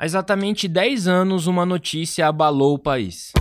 Há 0.00 0.06
exatamente 0.06 0.68
10 0.68 1.08
anos, 1.08 1.48
uma 1.48 1.66
notícia 1.66 2.28
abalou 2.28 2.74
o 2.74 2.78
país. 2.78 3.32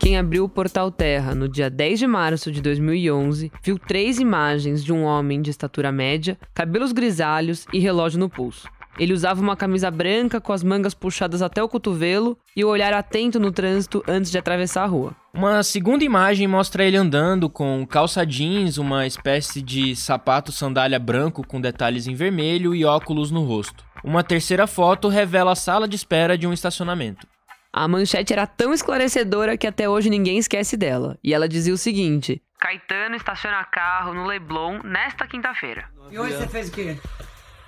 Quem 0.00 0.18
abriu 0.18 0.42
o 0.42 0.48
portal 0.48 0.90
Terra 0.90 1.32
no 1.32 1.48
dia 1.48 1.70
10 1.70 2.00
de 2.00 2.06
março 2.08 2.50
de 2.50 2.60
2011 2.60 3.52
viu 3.62 3.78
três 3.78 4.18
imagens 4.18 4.82
de 4.82 4.92
um 4.92 5.04
homem 5.04 5.40
de 5.40 5.50
estatura 5.50 5.92
média, 5.92 6.36
cabelos 6.52 6.90
grisalhos 6.90 7.66
e 7.72 7.78
relógio 7.78 8.18
no 8.18 8.28
pulso. 8.28 8.68
Ele 8.98 9.12
usava 9.12 9.40
uma 9.40 9.56
camisa 9.56 9.90
branca 9.92 10.40
com 10.40 10.52
as 10.52 10.64
mangas 10.64 10.92
puxadas 10.92 11.40
até 11.40 11.62
o 11.62 11.68
cotovelo 11.68 12.36
e 12.56 12.64
o 12.64 12.68
olhar 12.68 12.92
atento 12.92 13.38
no 13.38 13.52
trânsito 13.52 14.02
antes 14.08 14.30
de 14.32 14.38
atravessar 14.38 14.82
a 14.82 14.86
rua. 14.86 15.14
Uma 15.32 15.62
segunda 15.62 16.04
imagem 16.04 16.48
mostra 16.48 16.84
ele 16.84 16.96
andando 16.96 17.48
com 17.48 17.86
calça 17.86 18.26
jeans, 18.26 18.76
uma 18.76 19.06
espécie 19.06 19.62
de 19.62 19.94
sapato 19.94 20.50
sandália 20.50 20.98
branco 20.98 21.46
com 21.46 21.60
detalhes 21.60 22.08
em 22.08 22.14
vermelho 22.14 22.74
e 22.74 22.84
óculos 22.84 23.30
no 23.30 23.44
rosto. 23.44 23.84
Uma 24.02 24.24
terceira 24.24 24.66
foto 24.66 25.08
revela 25.08 25.52
a 25.52 25.56
sala 25.56 25.86
de 25.86 25.96
espera 25.96 26.38
de 26.38 26.46
um 26.46 26.52
estacionamento. 26.52 27.26
A 27.72 27.86
manchete 27.86 28.32
era 28.32 28.46
tão 28.46 28.72
esclarecedora 28.72 29.56
que 29.56 29.66
até 29.66 29.88
hoje 29.88 30.10
ninguém 30.10 30.38
esquece 30.38 30.76
dela. 30.76 31.18
E 31.22 31.32
ela 31.32 31.48
dizia 31.48 31.72
o 31.72 31.78
seguinte: 31.78 32.42
Caetano 32.58 33.14
estaciona 33.14 33.64
carro 33.64 34.12
no 34.12 34.26
Leblon 34.26 34.80
nesta 34.82 35.26
quinta-feira. 35.26 35.88
E 36.10 36.18
hoje 36.18 36.36
você 36.36 36.48
fez 36.48 36.68
o 36.68 36.72
quê? 36.72 36.98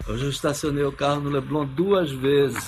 Hoje 0.08 0.24
eu 0.24 0.30
estacionei 0.30 0.82
o 0.82 0.90
carro 0.90 1.20
no 1.20 1.30
Leblon 1.30 1.64
duas 1.64 2.10
vezes. 2.10 2.66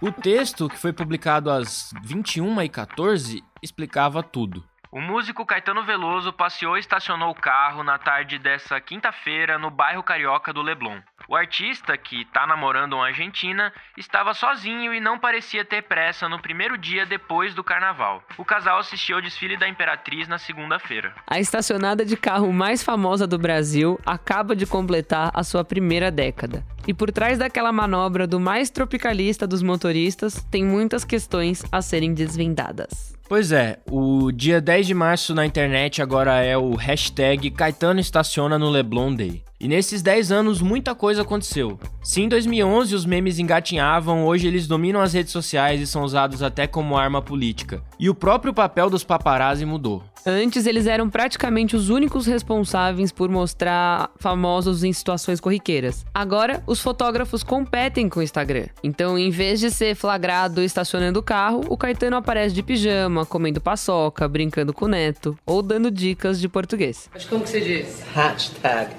o 0.00 0.12
texto, 0.12 0.68
que 0.68 0.78
foi 0.78 0.92
publicado 0.92 1.50
às 1.50 1.90
21h14, 2.06 3.42
explicava 3.60 4.22
tudo. 4.22 4.62
O 4.96 5.00
músico 5.02 5.44
Caetano 5.44 5.84
Veloso 5.84 6.32
passeou 6.32 6.74
e 6.74 6.80
estacionou 6.80 7.30
o 7.30 7.34
carro 7.34 7.82
na 7.82 7.98
tarde 7.98 8.38
dessa 8.38 8.80
quinta-feira 8.80 9.58
no 9.58 9.70
bairro 9.70 10.02
carioca 10.02 10.54
do 10.54 10.62
Leblon. 10.62 11.00
O 11.28 11.36
artista, 11.36 11.98
que 11.98 12.22
está 12.22 12.46
namorando 12.46 12.94
uma 12.94 13.08
argentina, 13.08 13.70
estava 13.94 14.32
sozinho 14.32 14.94
e 14.94 15.00
não 15.00 15.18
parecia 15.18 15.66
ter 15.66 15.82
pressa 15.82 16.30
no 16.30 16.40
primeiro 16.40 16.78
dia 16.78 17.04
depois 17.04 17.52
do 17.52 17.62
carnaval. 17.62 18.22
O 18.38 18.44
casal 18.44 18.78
assistiu 18.78 19.16
ao 19.16 19.22
desfile 19.22 19.58
da 19.58 19.68
Imperatriz 19.68 20.28
na 20.28 20.38
segunda-feira. 20.38 21.14
A 21.26 21.38
estacionada 21.38 22.02
de 22.02 22.16
carro 22.16 22.50
mais 22.50 22.82
famosa 22.82 23.26
do 23.26 23.38
Brasil 23.38 24.00
acaba 24.06 24.56
de 24.56 24.64
completar 24.64 25.30
a 25.34 25.44
sua 25.44 25.62
primeira 25.62 26.10
década. 26.10 26.64
E 26.86 26.94
por 26.94 27.10
trás 27.10 27.38
daquela 27.38 27.72
manobra 27.72 28.26
do 28.26 28.38
mais 28.38 28.70
tropicalista 28.70 29.46
dos 29.46 29.62
motoristas, 29.62 30.46
tem 30.50 30.64
muitas 30.64 31.04
questões 31.04 31.64
a 31.72 31.82
serem 31.82 32.14
desvendadas. 32.14 33.16
Pois 33.28 33.50
é, 33.50 33.80
o 33.90 34.30
dia 34.30 34.60
10 34.60 34.86
de 34.86 34.94
março 34.94 35.34
na 35.34 35.44
internet 35.44 36.00
agora 36.00 36.44
é 36.44 36.56
o 36.56 36.76
hashtag 36.76 37.50
Caetano 37.50 37.98
estaciona 37.98 38.56
no 38.56 38.70
Leblon 38.70 39.12
Day. 39.12 39.42
E 39.58 39.66
nesses 39.66 40.00
10 40.00 40.30
anos 40.30 40.62
muita 40.62 40.94
coisa 40.94 41.22
aconteceu. 41.22 41.80
Se 42.04 42.22
em 42.22 42.28
2011 42.28 42.94
os 42.94 43.04
memes 43.04 43.40
engatinhavam, 43.40 44.24
hoje 44.24 44.46
eles 44.46 44.68
dominam 44.68 45.00
as 45.00 45.12
redes 45.12 45.32
sociais 45.32 45.80
e 45.80 45.86
são 45.88 46.04
usados 46.04 46.40
até 46.40 46.68
como 46.68 46.96
arma 46.96 47.20
política. 47.20 47.82
E 47.98 48.08
o 48.08 48.14
próprio 48.14 48.54
papel 48.54 48.88
dos 48.88 49.02
paparazzi 49.02 49.64
mudou. 49.64 50.04
Antes 50.28 50.66
eles 50.66 50.88
eram 50.88 51.08
praticamente 51.08 51.76
os 51.76 51.88
únicos 51.88 52.26
responsáveis 52.26 53.12
por 53.12 53.28
mostrar 53.28 54.10
famosos 54.16 54.82
em 54.82 54.92
situações 54.92 55.38
corriqueiras. 55.38 56.04
Agora 56.12 56.64
os 56.66 56.80
fotógrafos 56.80 57.44
competem 57.44 58.08
com 58.08 58.18
o 58.18 58.22
Instagram. 58.24 58.66
Então, 58.82 59.16
em 59.16 59.30
vez 59.30 59.60
de 59.60 59.70
ser 59.70 59.94
flagrado 59.94 60.64
estacionando 60.64 61.20
o 61.20 61.22
carro, 61.22 61.64
o 61.68 61.76
Caetano 61.76 62.16
aparece 62.16 62.52
de 62.52 62.60
pijama, 62.60 63.24
comendo 63.24 63.60
paçoca, 63.60 64.26
brincando 64.26 64.74
com 64.74 64.86
o 64.86 64.88
neto 64.88 65.38
ou 65.46 65.62
dando 65.62 65.92
dicas 65.92 66.40
de 66.40 66.48
português. 66.48 67.08
Mas 67.14 67.24
como 67.24 67.44
que 67.44 67.50
você 67.50 67.60
diz? 67.60 68.02
Hashtag. 68.12 68.90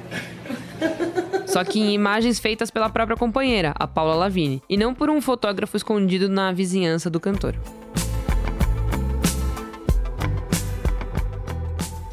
Só 1.46 1.62
que 1.66 1.78
em 1.78 1.94
imagens 1.94 2.40
feitas 2.40 2.72
pela 2.72 2.90
própria 2.90 3.18
companheira, 3.18 3.74
a 3.76 3.86
Paula 3.86 4.16
Lavigne, 4.16 4.62
e 4.70 4.78
não 4.78 4.94
por 4.94 5.10
um 5.10 5.20
fotógrafo 5.20 5.76
escondido 5.76 6.30
na 6.30 6.54
vizinhança 6.54 7.10
do 7.10 7.20
cantor. 7.20 7.54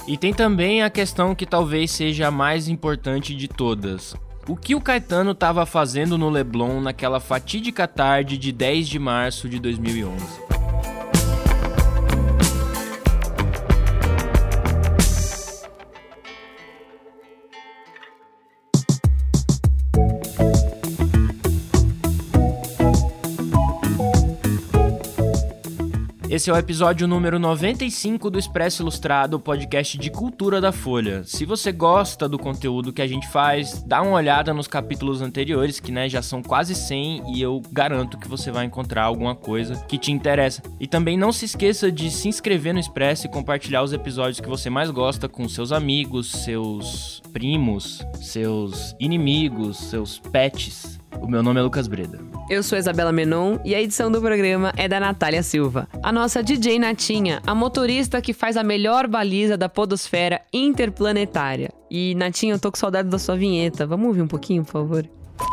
E 0.06 0.18
tem 0.18 0.34
também 0.34 0.82
a 0.82 0.90
questão 0.90 1.34
que 1.34 1.46
talvez 1.46 1.90
seja 1.90 2.28
a 2.28 2.30
mais 2.30 2.68
importante 2.68 3.34
de 3.34 3.48
todas. 3.48 4.14
O 4.46 4.54
que 4.54 4.74
o 4.74 4.80
Caetano 4.80 5.30
estava 5.30 5.64
fazendo 5.64 6.18
no 6.18 6.28
Leblon 6.28 6.80
naquela 6.80 7.18
fatídica 7.18 7.88
tarde 7.88 8.36
de 8.36 8.52
10 8.52 8.86
de 8.86 8.98
março 8.98 9.48
de 9.48 9.58
2011? 9.58 10.53
Esse 26.34 26.50
é 26.50 26.52
o 26.52 26.56
episódio 26.56 27.06
número 27.06 27.38
95 27.38 28.28
do 28.28 28.40
Expresso 28.40 28.82
Ilustrado, 28.82 29.38
podcast 29.38 29.96
de 29.96 30.10
cultura 30.10 30.60
da 30.60 30.72
Folha. 30.72 31.22
Se 31.22 31.44
você 31.44 31.70
gosta 31.70 32.28
do 32.28 32.40
conteúdo 32.40 32.92
que 32.92 33.00
a 33.00 33.06
gente 33.06 33.28
faz, 33.28 33.84
dá 33.84 34.02
uma 34.02 34.16
olhada 34.16 34.52
nos 34.52 34.66
capítulos 34.66 35.22
anteriores, 35.22 35.78
que 35.78 35.92
né, 35.92 36.08
já 36.08 36.20
são 36.20 36.42
quase 36.42 36.74
100 36.74 37.36
e 37.36 37.40
eu 37.40 37.62
garanto 37.70 38.18
que 38.18 38.26
você 38.26 38.50
vai 38.50 38.64
encontrar 38.64 39.04
alguma 39.04 39.36
coisa 39.36 39.76
que 39.86 39.96
te 39.96 40.10
interessa. 40.10 40.60
E 40.80 40.88
também 40.88 41.16
não 41.16 41.30
se 41.30 41.44
esqueça 41.44 41.92
de 41.92 42.10
se 42.10 42.26
inscrever 42.26 42.74
no 42.74 42.80
Expresso 42.80 43.28
e 43.28 43.30
compartilhar 43.30 43.84
os 43.84 43.92
episódios 43.92 44.40
que 44.40 44.48
você 44.48 44.68
mais 44.68 44.90
gosta 44.90 45.28
com 45.28 45.48
seus 45.48 45.70
amigos, 45.70 46.32
seus 46.42 47.22
primos, 47.32 48.04
seus 48.20 48.92
inimigos, 48.98 49.76
seus 49.76 50.18
pets. 50.18 50.98
O 51.20 51.26
meu 51.28 51.42
nome 51.42 51.60
é 51.60 51.62
Lucas 51.62 51.86
Breda. 51.86 52.18
Eu 52.50 52.62
sou 52.62 52.78
Isabela 52.78 53.12
Menon 53.12 53.58
e 53.64 53.74
a 53.74 53.80
edição 53.80 54.10
do 54.10 54.20
programa 54.20 54.72
é 54.76 54.86
da 54.86 55.00
Natália 55.00 55.42
Silva. 55.42 55.88
A 56.02 56.12
nossa 56.12 56.42
DJ 56.42 56.78
Natinha, 56.78 57.40
a 57.46 57.54
motorista 57.54 58.20
que 58.20 58.32
faz 58.32 58.56
a 58.56 58.62
melhor 58.62 59.06
baliza 59.06 59.56
da 59.56 59.68
podosfera 59.68 60.40
interplanetária. 60.52 61.70
E 61.90 62.14
Natinha, 62.14 62.54
eu 62.54 62.58
tô 62.58 62.70
com 62.70 62.76
saudade 62.76 63.08
da 63.08 63.18
sua 63.18 63.36
vinheta. 63.36 63.86
Vamos 63.86 64.08
ouvir 64.08 64.22
um 64.22 64.28
pouquinho, 64.28 64.64
por 64.64 64.72
favor? 64.72 65.08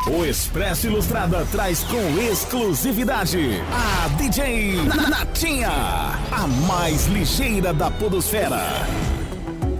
O 0.06 0.24
Expresso 0.24 0.86
Ilustrada 0.86 1.46
traz 1.50 1.82
com 1.84 2.18
exclusividade 2.20 3.38
a 3.72 4.08
DJ 4.16 4.76
Natinha, 5.08 5.70
a 5.70 6.46
mais 6.68 7.06
ligeira 7.06 7.72
da 7.72 7.90
podosfera. 7.90 8.60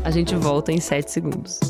A 0.04 0.10
gente 0.10 0.34
volta 0.34 0.72
em 0.72 0.80
7 0.80 1.10
segundos. 1.10 1.60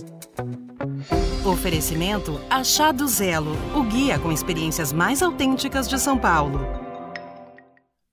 Oferecimento 1.45 2.41
Achado 2.49 3.05
Zelo, 3.09 3.57
o 3.75 3.83
guia 3.83 4.17
com 4.17 4.31
experiências 4.31 4.93
mais 4.93 5.21
autênticas 5.21 5.89
de 5.89 5.99
São 5.99 6.17
Paulo. 6.17 6.61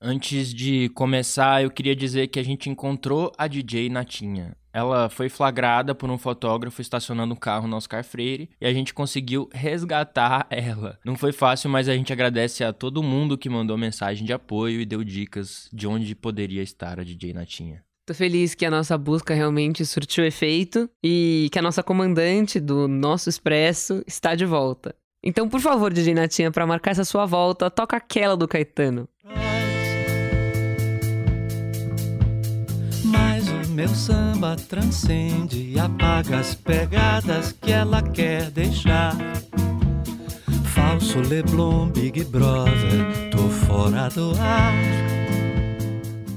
Antes 0.01 0.51
de 0.51 0.89
começar, 0.89 1.61
eu 1.61 1.69
queria 1.69 1.95
dizer 1.95 2.29
que 2.29 2.39
a 2.39 2.43
gente 2.43 2.71
encontrou 2.71 3.31
a 3.37 3.47
DJ 3.47 3.87
Natinha. 3.87 4.57
Ela 4.73 5.09
foi 5.09 5.29
flagrada 5.29 5.93
por 5.93 6.09
um 6.09 6.17
fotógrafo 6.17 6.81
estacionando 6.81 7.35
um 7.35 7.37
carro 7.37 7.67
no 7.67 7.77
Oscar 7.77 8.03
Freire 8.03 8.49
e 8.59 8.65
a 8.65 8.73
gente 8.73 8.95
conseguiu 8.95 9.47
resgatar 9.53 10.47
ela. 10.49 10.97
Não 11.05 11.15
foi 11.15 11.31
fácil, 11.31 11.69
mas 11.69 11.87
a 11.87 11.95
gente 11.95 12.11
agradece 12.11 12.63
a 12.63 12.73
todo 12.73 13.03
mundo 13.03 13.37
que 13.37 13.47
mandou 13.47 13.77
mensagem 13.77 14.25
de 14.25 14.33
apoio 14.33 14.81
e 14.81 14.85
deu 14.87 15.03
dicas 15.03 15.69
de 15.71 15.85
onde 15.85 16.15
poderia 16.15 16.63
estar 16.63 16.99
a 16.99 17.03
DJ 17.03 17.33
Natinha. 17.33 17.83
Tô 18.09 18.13
feliz 18.15 18.55
que 18.55 18.65
a 18.65 18.71
nossa 18.71 18.97
busca 18.97 19.35
realmente 19.35 19.85
surtiu 19.85 20.25
efeito 20.25 20.89
e 21.03 21.47
que 21.51 21.59
a 21.59 21.61
nossa 21.61 21.83
comandante 21.83 22.59
do 22.59 22.87
nosso 22.87 23.29
expresso 23.29 24.01
está 24.07 24.33
de 24.33 24.45
volta. 24.45 24.95
Então, 25.23 25.47
por 25.47 25.59
favor, 25.59 25.93
DJ 25.93 26.15
Natinha, 26.15 26.49
para 26.49 26.65
marcar 26.65 26.89
essa 26.89 27.05
sua 27.05 27.27
volta, 27.27 27.69
toca 27.69 27.97
aquela 27.97 28.35
do 28.35 28.47
Caetano. 28.47 29.07
Mas 33.05 33.47
o 33.47 33.69
meu 33.73 33.89
samba 33.89 34.55
transcende 34.55 35.79
apaga 35.79 36.39
as 36.39 36.55
pegadas 36.55 37.51
que 37.51 37.71
ela 37.71 38.01
quer 38.01 38.49
deixar. 38.49 39.15
Falso 40.73 41.19
Leblon, 41.19 41.89
Big 41.89 42.23
Brother, 42.23 43.29
tô 43.29 43.47
fora 43.67 44.09
do 44.09 44.31
ar. 44.41 45.18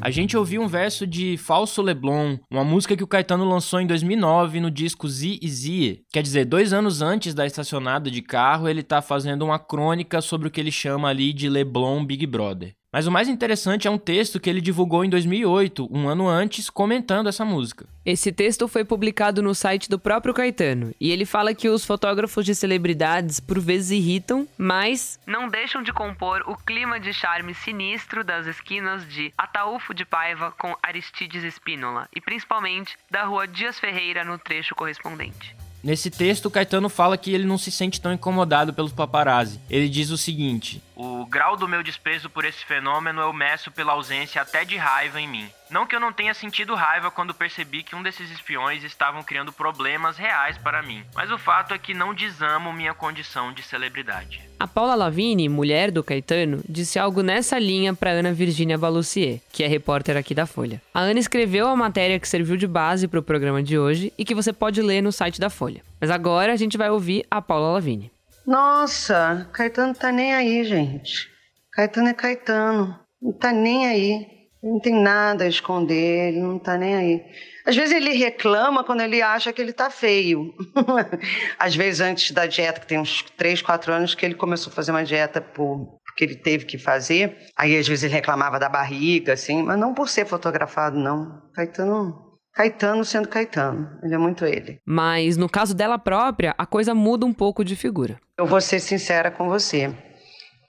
A 0.04 0.10
gente 0.10 0.37
ouviu 0.37 0.60
um 0.60 0.66
verso 0.66 1.06
de 1.06 1.37
Falso 1.37 1.81
Leblon, 1.81 2.37
uma 2.50 2.64
música 2.64 2.96
que 2.96 3.04
o 3.04 3.06
Caetano 3.06 3.49
lançou 3.49 3.81
em 3.81 3.87
2009 3.87 4.58
no 4.58 4.69
disco 4.69 5.08
Z 5.08 5.38
e 5.40 5.49
Z. 5.49 6.00
Quer 6.12 6.25
dizer, 6.25 6.44
dois 6.44 6.72
anos 6.72 7.00
antes 7.00 7.34
da 7.34 7.46
estacionada 7.46 8.10
de 8.10 8.20
carro, 8.20 8.69
ele 8.69 8.82
tá 8.82 9.00
fazendo 9.00 9.44
uma 9.44 9.60
crônica 9.60 10.20
sobre 10.20 10.49
o 10.49 10.50
que 10.50 10.60
ele 10.60 10.72
chama 10.72 11.08
ali 11.08 11.32
de 11.32 11.49
Leblon 11.49 12.04
Big 12.04 12.26
Brother. 12.26 12.75
Mas 12.92 13.06
o 13.06 13.10
mais 13.10 13.26
interessante 13.26 13.88
é 13.88 13.90
um 13.90 13.96
texto 13.96 14.38
que 14.38 14.50
ele 14.50 14.60
divulgou 14.60 15.02
em 15.02 15.08
2008, 15.08 15.88
um 15.90 16.08
ano 16.08 16.28
antes, 16.28 16.68
comentando 16.68 17.26
essa 17.26 17.42
música. 17.42 17.86
Esse 18.04 18.30
texto 18.30 18.68
foi 18.68 18.84
publicado 18.84 19.40
no 19.42 19.54
site 19.54 19.88
do 19.88 19.98
próprio 19.98 20.34
Caetano, 20.34 20.94
e 21.00 21.10
ele 21.10 21.24
fala 21.24 21.54
que 21.54 21.70
os 21.70 21.86
fotógrafos 21.86 22.44
de 22.44 22.54
celebridades 22.54 23.40
por 23.40 23.58
vezes 23.58 23.92
irritam, 23.92 24.46
mas 24.58 25.18
não 25.26 25.48
deixam 25.48 25.82
de 25.82 25.90
compor 25.90 26.44
o 26.46 26.54
clima 26.54 27.00
de 27.00 27.14
charme 27.14 27.54
sinistro 27.54 28.22
das 28.22 28.46
esquinas 28.46 29.08
de 29.08 29.32
Ataúfo 29.38 29.94
de 29.94 30.04
Paiva 30.04 30.52
com 30.58 30.76
Aristides 30.82 31.44
Espínola, 31.44 32.06
e 32.14 32.20
principalmente 32.20 32.98
da 33.10 33.24
rua 33.24 33.48
Dias 33.48 33.80
Ferreira 33.80 34.22
no 34.22 34.36
trecho 34.36 34.74
correspondente. 34.74 35.56
Nesse 35.82 36.10
texto, 36.10 36.48
Caetano 36.48 36.88
fala 36.88 37.18
que 37.18 37.32
ele 37.32 37.44
não 37.44 37.58
se 37.58 37.70
sente 37.70 38.00
tão 38.00 38.12
incomodado 38.12 38.72
pelos 38.72 38.92
paparazzi. 38.92 39.58
Ele 39.68 39.88
diz 39.88 40.10
o 40.10 40.16
seguinte: 40.16 40.80
O 40.94 41.24
grau 41.24 41.56
do 41.56 41.66
meu 41.66 41.82
desprezo 41.82 42.28
por 42.28 42.44
esse 42.44 42.64
fenômeno 42.64 43.20
eu 43.20 43.32
meço 43.32 43.70
pela 43.70 43.92
ausência 43.92 44.42
até 44.42 44.64
de 44.64 44.76
raiva 44.76 45.20
em 45.20 45.26
mim. 45.26 45.48
Não 45.70 45.86
que 45.86 45.96
eu 45.96 46.00
não 46.00 46.12
tenha 46.12 46.34
sentido 46.34 46.74
raiva 46.74 47.10
quando 47.10 47.32
percebi 47.32 47.82
que 47.82 47.96
um 47.96 48.02
desses 48.02 48.30
espiões 48.30 48.84
estavam 48.84 49.22
criando 49.22 49.52
problemas 49.52 50.18
reais 50.18 50.58
para 50.58 50.82
mim, 50.82 51.02
mas 51.14 51.30
o 51.30 51.38
fato 51.38 51.72
é 51.72 51.78
que 51.78 51.94
não 51.94 52.12
desamo 52.12 52.74
minha 52.74 52.92
condição 52.92 53.54
de 53.54 53.62
celebridade. 53.62 54.42
A 54.60 54.68
Paula 54.68 54.94
Lavigne, 54.94 55.48
mulher 55.48 55.90
do 55.90 56.04
Caetano, 56.04 56.62
disse 56.68 56.98
algo 56.98 57.22
nessa 57.22 57.58
linha 57.58 57.94
para 57.94 58.10
Ana 58.10 58.34
Virginia 58.34 58.76
Balussier, 58.76 59.40
que 59.50 59.64
é 59.64 59.66
repórter 59.66 60.16
aqui 60.16 60.34
da 60.34 60.44
Folha. 60.44 60.80
A 60.92 61.00
Ana 61.00 61.18
escreveu 61.18 61.66
a 61.68 61.74
matéria 61.74 62.20
que 62.20 62.28
serviu 62.28 62.56
de 62.56 62.66
base 62.66 63.08
para 63.08 63.18
o 63.18 63.22
programa 63.22 63.62
de 63.62 63.78
hoje 63.78 64.12
e 64.18 64.26
que 64.26 64.34
você 64.34 64.52
pode 64.52 64.82
ler 64.82 65.00
no 65.00 65.10
site 65.10 65.40
da 65.40 65.48
Folha. 65.48 65.82
Mas 65.98 66.10
agora 66.10 66.52
a 66.52 66.56
gente 66.56 66.76
vai 66.76 66.90
ouvir 66.90 67.24
a 67.30 67.40
Paula 67.40 67.72
Lavigne. 67.72 68.11
Nossa, 68.46 69.48
Caetano 69.52 69.94
tá 69.94 70.10
nem 70.10 70.34
aí, 70.34 70.64
gente. 70.64 71.30
Caetano 71.72 72.08
é 72.08 72.14
Caetano. 72.14 72.98
Não 73.20 73.32
tá 73.32 73.52
nem 73.52 73.86
aí. 73.86 74.32
Não 74.62 74.78
tem 74.78 74.94
nada 74.94 75.42
a 75.42 75.48
esconder, 75.48 76.28
ele 76.28 76.40
não 76.40 76.56
tá 76.56 76.76
nem 76.76 76.94
aí. 76.94 77.24
Às 77.66 77.74
vezes 77.74 77.92
ele 77.92 78.12
reclama 78.12 78.84
quando 78.84 79.00
ele 79.00 79.20
acha 79.20 79.52
que 79.52 79.60
ele 79.60 79.72
tá 79.72 79.90
feio. 79.90 80.54
Às 81.58 81.74
vezes 81.74 82.00
antes 82.00 82.30
da 82.30 82.46
dieta, 82.46 82.80
que 82.80 82.86
tem 82.86 82.98
uns 82.98 83.22
3, 83.36 83.60
4 83.60 83.92
anos 83.92 84.14
que 84.14 84.24
ele 84.24 84.36
começou 84.36 84.70
a 84.70 84.74
fazer 84.74 84.92
uma 84.92 85.04
dieta 85.04 85.40
por 85.40 86.00
porque 86.12 86.24
ele 86.24 86.36
teve 86.36 86.66
que 86.66 86.78
fazer. 86.78 87.38
Aí 87.56 87.76
às 87.76 87.88
vezes 87.88 88.04
ele 88.04 88.12
reclamava 88.12 88.58
da 88.58 88.68
barriga, 88.68 89.32
assim, 89.32 89.62
mas 89.62 89.78
não 89.78 89.94
por 89.94 90.08
ser 90.08 90.26
fotografado, 90.26 90.98
não. 90.98 91.42
Caetano 91.54 92.31
Caetano 92.54 93.04
sendo 93.04 93.28
Caetano, 93.28 93.99
ele 94.02 94.14
é 94.14 94.19
muito 94.19 94.44
ele. 94.44 94.78
Mas 94.84 95.37
no 95.37 95.49
caso 95.49 95.75
dela 95.75 95.99
própria, 95.99 96.54
a 96.58 96.66
coisa 96.66 96.94
muda 96.94 97.25
um 97.25 97.32
pouco 97.32 97.64
de 97.64 97.75
figura. 97.75 98.20
Eu 98.37 98.46
vou 98.46 98.60
ser 98.60 98.78
sincera 98.78 99.31
com 99.31 99.49
você. 99.49 99.90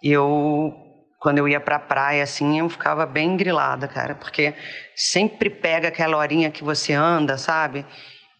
Eu, 0.01 0.73
quando 1.19 1.39
eu 1.39 1.47
ia 1.47 1.59
pra 1.59 1.79
praia, 1.79 2.23
assim, 2.23 2.59
eu 2.59 2.69
ficava 2.69 3.05
bem 3.05 3.35
grilada, 3.35 3.87
cara, 3.87 4.15
porque 4.15 4.53
sempre 4.95 5.49
pega 5.49 5.89
aquela 5.89 6.17
horinha 6.17 6.51
que 6.51 6.63
você 6.63 6.93
anda, 6.93 7.37
sabe? 7.37 7.85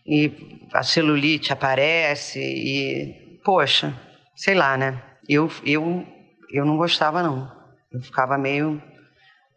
E 0.06 0.68
a 0.74 0.84
celulite 0.84 1.52
aparece 1.52 2.40
e, 2.40 3.40
poxa, 3.44 3.94
sei 4.36 4.56
lá, 4.56 4.78
né? 4.78 5.02
Eu, 5.28 5.50
eu, 5.66 6.06
eu 6.50 6.66
não 6.66 6.78
gostava, 6.78 7.22
não. 7.22 7.52
Eu 7.92 8.02
ficava 8.02 8.38
meio 8.38 8.82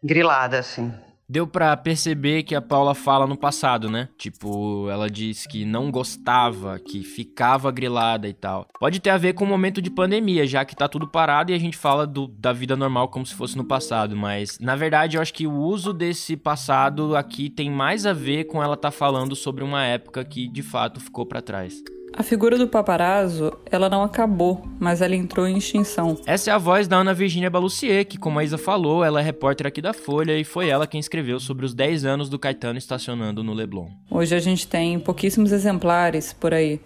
grilada, 0.03 0.59
assim. 0.59 0.93
Deu 1.29 1.45
pra 1.45 1.75
perceber 1.75 2.43
que 2.43 2.55
a 2.55 2.61
Paula 2.61 2.95
fala 2.95 3.27
no 3.27 3.35
passado, 3.35 3.89
né? 3.89 4.07
Tipo, 4.17 4.89
ela 4.89 5.09
diz 5.09 5.45
que 5.45 5.65
não 5.65 5.91
gostava, 5.91 6.79
que 6.79 7.03
ficava 7.03 7.69
grilada 7.69 8.29
e 8.29 8.33
tal. 8.33 8.65
Pode 8.79 9.01
ter 9.01 9.09
a 9.09 9.17
ver 9.17 9.33
com 9.33 9.43
o 9.43 9.47
momento 9.47 9.81
de 9.81 9.89
pandemia, 9.89 10.47
já 10.47 10.63
que 10.63 10.73
tá 10.73 10.87
tudo 10.87 11.05
parado 11.05 11.51
e 11.51 11.53
a 11.53 11.59
gente 11.59 11.75
fala 11.75 12.07
do, 12.07 12.27
da 12.27 12.53
vida 12.53 12.77
normal 12.77 13.09
como 13.09 13.25
se 13.25 13.35
fosse 13.35 13.57
no 13.57 13.65
passado. 13.65 14.15
Mas, 14.15 14.57
na 14.59 14.77
verdade, 14.77 15.17
eu 15.17 15.21
acho 15.21 15.33
que 15.33 15.45
o 15.45 15.53
uso 15.53 15.91
desse 15.91 16.37
passado 16.37 17.13
aqui 17.13 17.49
tem 17.49 17.69
mais 17.69 18.05
a 18.05 18.13
ver 18.13 18.45
com 18.45 18.63
ela 18.63 18.77
tá 18.77 18.89
falando 18.89 19.35
sobre 19.35 19.65
uma 19.65 19.83
época 19.83 20.23
que 20.23 20.47
de 20.47 20.63
fato 20.63 21.01
ficou 21.01 21.25
para 21.25 21.41
trás. 21.41 21.83
A 22.17 22.23
figura 22.23 22.57
do 22.57 22.67
paparazzo, 22.67 23.53
ela 23.71 23.87
não 23.87 24.01
acabou, 24.01 24.67
mas 24.79 25.03
ela 25.03 25.15
entrou 25.15 25.47
em 25.47 25.55
extinção. 25.55 26.17
Essa 26.25 26.49
é 26.49 26.53
a 26.53 26.57
voz 26.57 26.87
da 26.87 26.97
Ana 26.97 27.13
Virginia 27.13 27.47
Balussier, 27.47 28.03
que, 28.07 28.17
como 28.17 28.39
a 28.39 28.43
Isa 28.43 28.57
falou, 28.57 29.03
ela 29.03 29.21
é 29.21 29.23
repórter 29.23 29.67
aqui 29.67 29.83
da 29.83 29.93
Folha 29.93 30.35
e 30.35 30.43
foi 30.43 30.67
ela 30.67 30.87
quem 30.87 30.99
escreveu 30.99 31.39
sobre 31.39 31.63
os 31.63 31.75
10 31.75 32.05
anos 32.05 32.27
do 32.27 32.39
Caetano 32.39 32.79
estacionando 32.79 33.43
no 33.43 33.53
Leblon. 33.53 33.89
Hoje 34.09 34.33
a 34.33 34.39
gente 34.39 34.67
tem 34.67 34.99
pouquíssimos 34.99 35.51
exemplares 35.51 36.33
por 36.33 36.55
aí. 36.55 36.81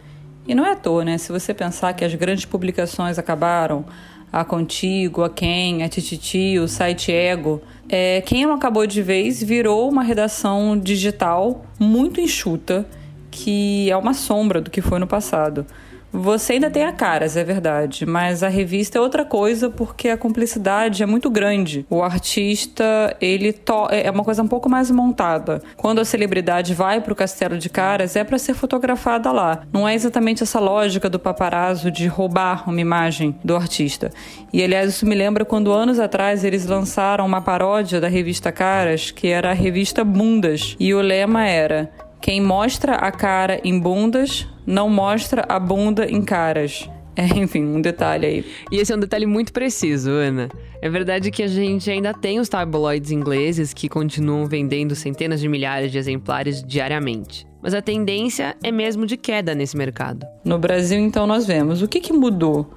E 0.46 0.54
não 0.54 0.66
é 0.66 0.74
à 0.74 0.76
toa, 0.76 1.06
né? 1.06 1.18
Se 1.18 1.32
você 1.32 1.54
pensar 1.54 1.94
que 1.94 2.04
as 2.04 2.14
grandes 2.14 2.44
publicações 2.44 3.18
acabaram, 3.18 3.86
a 4.34 4.44
Contigo, 4.44 5.24
a 5.24 5.30
Quem, 5.30 5.82
a 5.82 5.88
Tititi, 5.88 6.60
o 6.60 6.68
site 6.68 7.10
Ego, 7.10 7.62
é, 7.88 8.20
quem 8.20 8.46
não 8.46 8.56
acabou 8.56 8.86
de 8.86 9.02
vez 9.02 9.42
virou 9.42 9.90
uma 9.90 10.04
redação 10.04 10.78
digital 10.78 11.66
muito 11.80 12.20
enxuta 12.20 12.86
que 13.32 13.90
é 13.90 13.98
uma 13.98 14.14
sombra 14.14 14.62
do 14.62 14.70
que 14.70 14.82
foi 14.82 15.00
no 15.00 15.08
passado. 15.08 15.66
Você 16.14 16.54
ainda 16.54 16.70
tem 16.70 16.84
a 16.84 16.92
caras, 16.92 17.38
é 17.38 17.44
verdade, 17.44 18.06
mas 18.06 18.44
a 18.44 18.50
revista 18.50 18.98
é 18.98 19.02
outra 19.02 19.24
coisa 19.24 19.70
porque 19.70 20.10
a 20.10 20.18
cumplicidade 20.18 21.02
é 21.02 21.06
muito 21.06 21.30
grande. 21.30 21.86
O 21.90 22.04
artista, 22.04 23.16
ele 23.22 23.56
é 23.90 24.12
uma 24.12 24.24
coisa 24.24 24.44
um 24.44 24.48
pouco 24.48 24.70
mais 24.70 24.92
montada. 24.92 25.62
Quando 25.78 26.00
a 26.00 26.06
celebridade 26.06 26.74
vai 26.74 27.00
para 27.00 27.14
o 27.14 27.16
castelo 27.16 27.58
de 27.58 27.70
caras, 27.70 28.18
é 28.18 28.26
para 28.26 28.38
ser 28.38 28.54
fotografada 28.54 29.32
lá. 29.32 29.62
Não 29.72 29.88
é 29.88 29.96
exatamente 29.96 30.44
essa 30.44 30.60
lógica 30.60 31.10
do 31.10 31.18
paparazzo 31.18 31.90
de 31.90 32.08
roubar 32.08 32.70
uma 32.70 32.82
imagem 32.82 33.34
do 33.42 33.56
artista. 33.56 34.12
E 34.52 34.62
aliás, 34.62 34.90
isso 34.90 35.06
me 35.06 35.16
lembra 35.16 35.46
quando 35.46 35.72
anos 35.72 35.98
atrás 35.98 36.44
eles 36.44 36.66
lançaram 36.66 37.26
uma 37.26 37.42
paródia 37.42 38.02
da 38.02 38.10
revista 38.10 38.52
Caras, 38.52 39.12
que 39.12 39.28
era 39.28 39.52
a 39.52 39.54
revista 39.54 40.04
Bundas, 40.04 40.76
e 40.78 40.94
o 40.94 41.00
lema 41.00 41.48
era 41.48 41.90
quem 42.22 42.40
mostra 42.40 42.96
a 42.96 43.12
cara 43.12 43.60
em 43.64 43.80
bundas 43.80 44.48
não 44.66 44.88
mostra 44.88 45.44
a 45.50 45.60
bunda 45.60 46.06
em 46.06 46.22
caras. 46.22 46.88
É, 47.16 47.26
enfim, 47.38 47.64
um 47.64 47.82
detalhe 47.82 48.26
aí. 48.26 48.46
E 48.72 48.78
esse 48.78 48.94
é 48.94 48.96
um 48.96 49.00
detalhe 49.00 49.26
muito 49.26 49.52
preciso, 49.52 50.12
Ana. 50.12 50.48
É 50.82 50.90
verdade 50.90 51.32
que 51.32 51.42
a 51.42 51.48
gente 51.48 51.90
ainda 51.90 52.14
tem 52.14 52.40
os 52.40 52.48
tabloides 52.48 53.12
ingleses 53.12 53.74
que 53.74 53.90
continuam 53.90 54.46
vendendo 54.46 54.96
centenas 54.96 55.40
de 55.40 55.48
milhares 55.48 55.92
de 55.92 55.98
exemplares 55.98 56.64
diariamente. 56.64 57.48
Mas 57.62 57.74
a 57.74 57.82
tendência 57.82 58.56
é 58.64 58.72
mesmo 58.72 59.06
de 59.06 59.18
queda 59.18 59.54
nesse 59.56 59.76
mercado. 59.76 60.26
No 60.46 60.58
Brasil, 60.58 61.00
então, 61.00 61.26
nós 61.26 61.46
vemos 61.46 61.82
o 61.82 61.88
que, 61.88 62.00
que 62.00 62.14
mudou. 62.14 62.72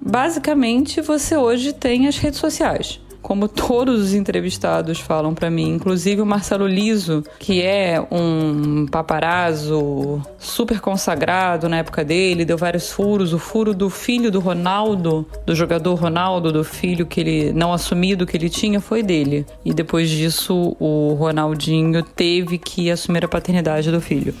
Basicamente, 0.00 1.00
você 1.00 1.36
hoje 1.36 1.72
tem 1.72 2.06
as 2.06 2.18
redes 2.18 2.38
sociais 2.38 3.00
como 3.26 3.48
todos 3.48 4.00
os 4.02 4.14
entrevistados 4.14 5.00
falam 5.00 5.34
para 5.34 5.50
mim, 5.50 5.70
inclusive 5.70 6.22
o 6.22 6.26
Marcelo 6.26 6.64
Liso, 6.64 7.24
que 7.40 7.60
é 7.60 8.00
um 8.08 8.86
paparazzo 8.86 10.22
super 10.38 10.78
consagrado 10.78 11.68
na 11.68 11.78
época 11.78 12.04
dele, 12.04 12.44
deu 12.44 12.56
vários 12.56 12.92
furos, 12.92 13.32
o 13.32 13.38
furo 13.40 13.74
do 13.74 13.90
filho 13.90 14.30
do 14.30 14.38
Ronaldo, 14.38 15.26
do 15.44 15.56
jogador 15.56 15.96
Ronaldo, 15.96 16.52
do 16.52 16.62
filho 16.62 17.04
que 17.04 17.18
ele 17.18 17.52
não 17.52 17.72
assumido 17.72 18.24
que 18.24 18.36
ele 18.36 18.48
tinha, 18.48 18.80
foi 18.80 19.02
dele. 19.02 19.44
E 19.64 19.74
depois 19.74 20.08
disso, 20.08 20.76
o 20.78 21.14
Ronaldinho 21.14 22.04
teve 22.04 22.58
que 22.58 22.92
assumir 22.92 23.24
a 23.24 23.28
paternidade 23.28 23.90
do 23.90 24.00
filho. 24.00 24.32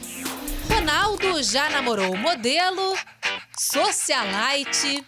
Ronaldo 0.72 1.42
já 1.42 1.68
namorou 1.70 2.16
modelo, 2.16 2.94
socialite, 3.58 5.04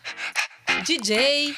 DJ, 0.84 1.54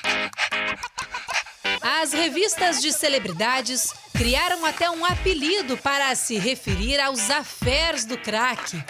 as 1.83 2.13
revistas 2.13 2.81
de 2.81 2.93
celebridades 2.93 3.93
criaram 4.17 4.65
até 4.67 4.91
um 4.91 5.05
apelido 5.05 5.77
para 5.77 6.15
se 6.15 6.37
referir 6.39 7.01
aos 7.01 7.31
affairs 7.31 8.05
do 8.05 8.19
craque. 8.19 8.83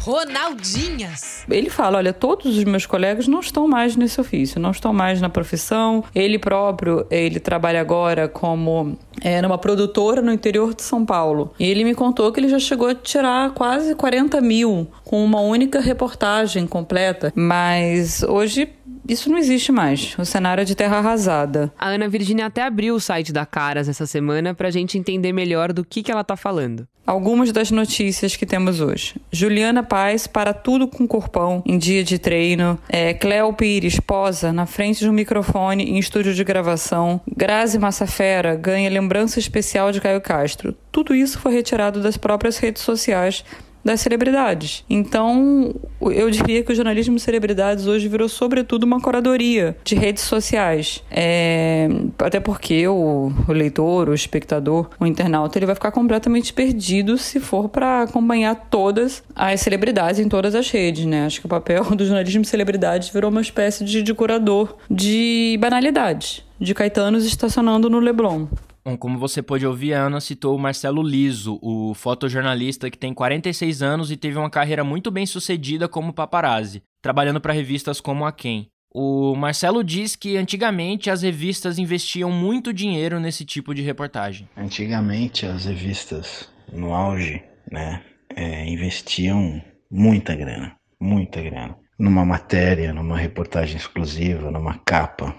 Ronaldinhas. 0.00 1.44
Ele 1.48 1.68
fala: 1.68 1.98
olha, 1.98 2.12
todos 2.12 2.56
os 2.56 2.64
meus 2.64 2.86
colegas 2.86 3.28
não 3.28 3.40
estão 3.40 3.68
mais 3.68 3.96
nesse 3.96 4.20
ofício, 4.20 4.58
não 4.58 4.70
estão 4.70 4.92
mais 4.92 5.20
na 5.20 5.28
profissão. 5.28 6.02
Ele 6.14 6.38
próprio, 6.38 7.06
ele 7.10 7.38
trabalha 7.38 7.80
agora 7.80 8.26
como 8.26 8.96
é, 9.20 9.42
numa 9.42 9.58
produtora 9.58 10.22
no 10.22 10.32
interior 10.32 10.74
de 10.74 10.82
São 10.82 11.04
Paulo. 11.04 11.52
E 11.58 11.66
ele 11.66 11.84
me 11.84 11.94
contou 11.94 12.32
que 12.32 12.40
ele 12.40 12.48
já 12.48 12.58
chegou 12.58 12.88
a 12.88 12.94
tirar 12.94 13.50
quase 13.50 13.94
40 13.94 14.40
mil 14.40 14.88
com 15.04 15.22
uma 15.22 15.40
única 15.40 15.80
reportagem 15.80 16.66
completa. 16.66 17.30
Mas 17.36 18.22
hoje 18.22 18.70
isso 19.08 19.30
não 19.30 19.38
existe 19.38 19.72
mais. 19.72 20.16
O 20.18 20.24
cenário 20.24 20.62
é 20.62 20.64
de 20.64 20.74
terra 20.74 20.98
arrasada. 20.98 21.72
A 21.78 21.88
Ana 21.88 22.08
Virginia 22.08 22.46
até 22.46 22.62
abriu 22.62 22.94
o 22.94 23.00
site 23.00 23.32
da 23.32 23.46
Caras 23.46 23.88
essa 23.88 24.06
semana 24.06 24.54
pra 24.54 24.70
gente 24.70 24.98
entender 24.98 25.32
melhor 25.32 25.72
do 25.72 25.84
que, 25.84 26.02
que 26.02 26.10
ela 26.12 26.24
tá 26.24 26.36
falando. 26.36 26.86
Algumas 27.06 27.50
das 27.50 27.72
notícias 27.72 28.36
que 28.36 28.46
temos 28.46 28.80
hoje. 28.80 29.16
Juliana 29.32 29.82
Paz 29.82 30.28
para 30.28 30.54
tudo 30.54 30.86
com 30.86 31.08
corpão 31.08 31.60
em 31.66 31.76
dia 31.76 32.04
de 32.04 32.18
treino. 32.18 32.78
É, 32.88 33.12
Cleo 33.12 33.52
Pires 33.52 33.98
posa 33.98 34.52
na 34.52 34.64
frente 34.64 35.00
de 35.00 35.08
um 35.08 35.12
microfone 35.12 35.82
em 35.82 35.98
estúdio 35.98 36.32
de 36.32 36.44
gravação. 36.44 37.20
Grazi 37.36 37.80
Massafera 37.80 38.54
ganha 38.54 38.88
lembrança 38.88 39.40
especial 39.40 39.90
de 39.90 40.00
Caio 40.00 40.20
Castro. 40.20 40.72
Tudo 40.92 41.14
isso 41.14 41.38
foi 41.40 41.52
retirado 41.52 42.00
das 42.00 42.16
próprias 42.16 42.58
redes 42.58 42.82
sociais 42.82 43.44
das 43.84 44.00
celebridades. 44.00 44.84
Então, 44.88 45.74
eu 46.00 46.30
diria 46.30 46.62
que 46.62 46.72
o 46.72 46.74
jornalismo 46.74 47.16
de 47.16 47.22
celebridades 47.22 47.86
hoje 47.86 48.08
virou, 48.08 48.28
sobretudo, 48.28 48.84
uma 48.84 49.00
curadoria 49.00 49.76
de 49.84 49.94
redes 49.94 50.22
sociais. 50.24 51.02
É, 51.10 51.88
até 52.18 52.40
porque 52.40 52.86
o, 52.86 53.32
o, 53.48 53.52
leitor, 53.52 54.08
o 54.08 54.14
espectador, 54.14 54.90
o 54.98 55.06
internauta, 55.06 55.58
ele 55.58 55.66
vai 55.66 55.74
ficar 55.74 55.90
completamente 55.90 56.52
perdido 56.52 57.16
se 57.18 57.40
for 57.40 57.68
para 57.68 58.02
acompanhar 58.02 58.68
todas 58.70 59.22
as 59.34 59.60
celebridades 59.60 60.20
em 60.20 60.28
todas 60.28 60.54
as 60.54 60.70
redes, 60.70 61.06
né? 61.06 61.26
Acho 61.26 61.40
que 61.40 61.46
o 61.46 61.48
papel 61.48 61.84
do 61.96 62.04
jornalismo 62.04 62.42
de 62.42 62.48
celebridades 62.48 63.08
virou 63.08 63.30
uma 63.30 63.40
espécie 63.40 63.84
de, 63.84 64.02
de 64.02 64.14
curador 64.14 64.76
de 64.90 65.56
banalidades, 65.60 66.44
de 66.58 66.74
Caetanos 66.74 67.24
estacionando 67.24 67.88
no 67.88 67.98
Leblon. 67.98 68.46
Bom, 68.82 68.96
como 68.96 69.18
você 69.18 69.42
pôde 69.42 69.66
ouvir, 69.66 69.92
a 69.92 70.06
Ana 70.06 70.20
citou 70.20 70.56
o 70.56 70.58
Marcelo 70.58 71.02
Liso, 71.02 71.58
o 71.60 71.92
fotojornalista 71.94 72.90
que 72.90 72.96
tem 72.96 73.12
46 73.12 73.82
anos 73.82 74.10
e 74.10 74.16
teve 74.16 74.38
uma 74.38 74.48
carreira 74.48 74.82
muito 74.82 75.10
bem 75.10 75.26
sucedida 75.26 75.86
como 75.86 76.14
paparazzi, 76.14 76.82
trabalhando 77.02 77.40
para 77.40 77.52
revistas 77.52 78.00
como 78.00 78.24
a 78.24 78.32
Quem. 78.32 78.68
O 78.92 79.36
Marcelo 79.36 79.84
diz 79.84 80.16
que 80.16 80.36
antigamente 80.36 81.10
as 81.10 81.22
revistas 81.22 81.78
investiam 81.78 82.30
muito 82.30 82.72
dinheiro 82.72 83.20
nesse 83.20 83.44
tipo 83.44 83.74
de 83.74 83.82
reportagem. 83.82 84.48
Antigamente 84.56 85.46
as 85.46 85.66
revistas, 85.66 86.48
no 86.72 86.94
auge, 86.94 87.42
né, 87.70 88.02
é, 88.34 88.66
investiam 88.66 89.62
muita 89.90 90.34
grana, 90.34 90.74
muita 90.98 91.40
grana. 91.42 91.76
Numa 91.98 92.24
matéria, 92.24 92.94
numa 92.94 93.18
reportagem 93.18 93.76
exclusiva, 93.76 94.50
numa 94.50 94.78
capa, 94.78 95.34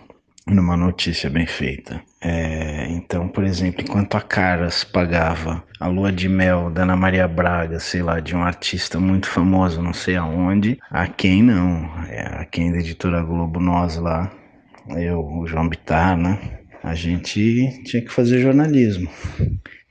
numa 0.48 0.78
notícia 0.78 1.30
bem 1.30 1.48
feita. 1.48 2.02
É, 2.24 2.88
então, 2.90 3.28
por 3.28 3.44
exemplo, 3.44 3.82
enquanto 3.82 4.16
a 4.16 4.22
Caras 4.22 4.84
pagava 4.84 5.64
a 5.80 5.88
lua 5.88 6.12
de 6.12 6.30
mel 6.30 6.70
da 6.70 6.84
Ana 6.84 6.96
Maria 6.96 7.28
Braga, 7.28 7.80
sei 7.80 8.04
lá, 8.04 8.20
de 8.20 8.36
um 8.36 8.44
artista 8.44 9.00
muito 9.00 9.28
famoso, 9.28 9.82
não 9.82 9.92
sei 9.92 10.16
aonde, 10.16 10.78
a 10.92 11.08
quem 11.08 11.42
não, 11.42 11.90
é, 12.08 12.42
a 12.42 12.46
quem 12.46 12.72
da 12.72 12.78
editora 12.78 13.24
Globo, 13.24 13.60
nós 13.60 13.98
lá, 13.98 14.32
eu, 14.90 15.20
o 15.20 15.48
João 15.48 15.68
Bittar, 15.68 16.16
né? 16.16 16.60
A 16.84 16.94
gente 16.94 17.84
tinha 17.84 18.04
que 18.04 18.12
fazer 18.12 18.40
jornalismo. 18.40 19.10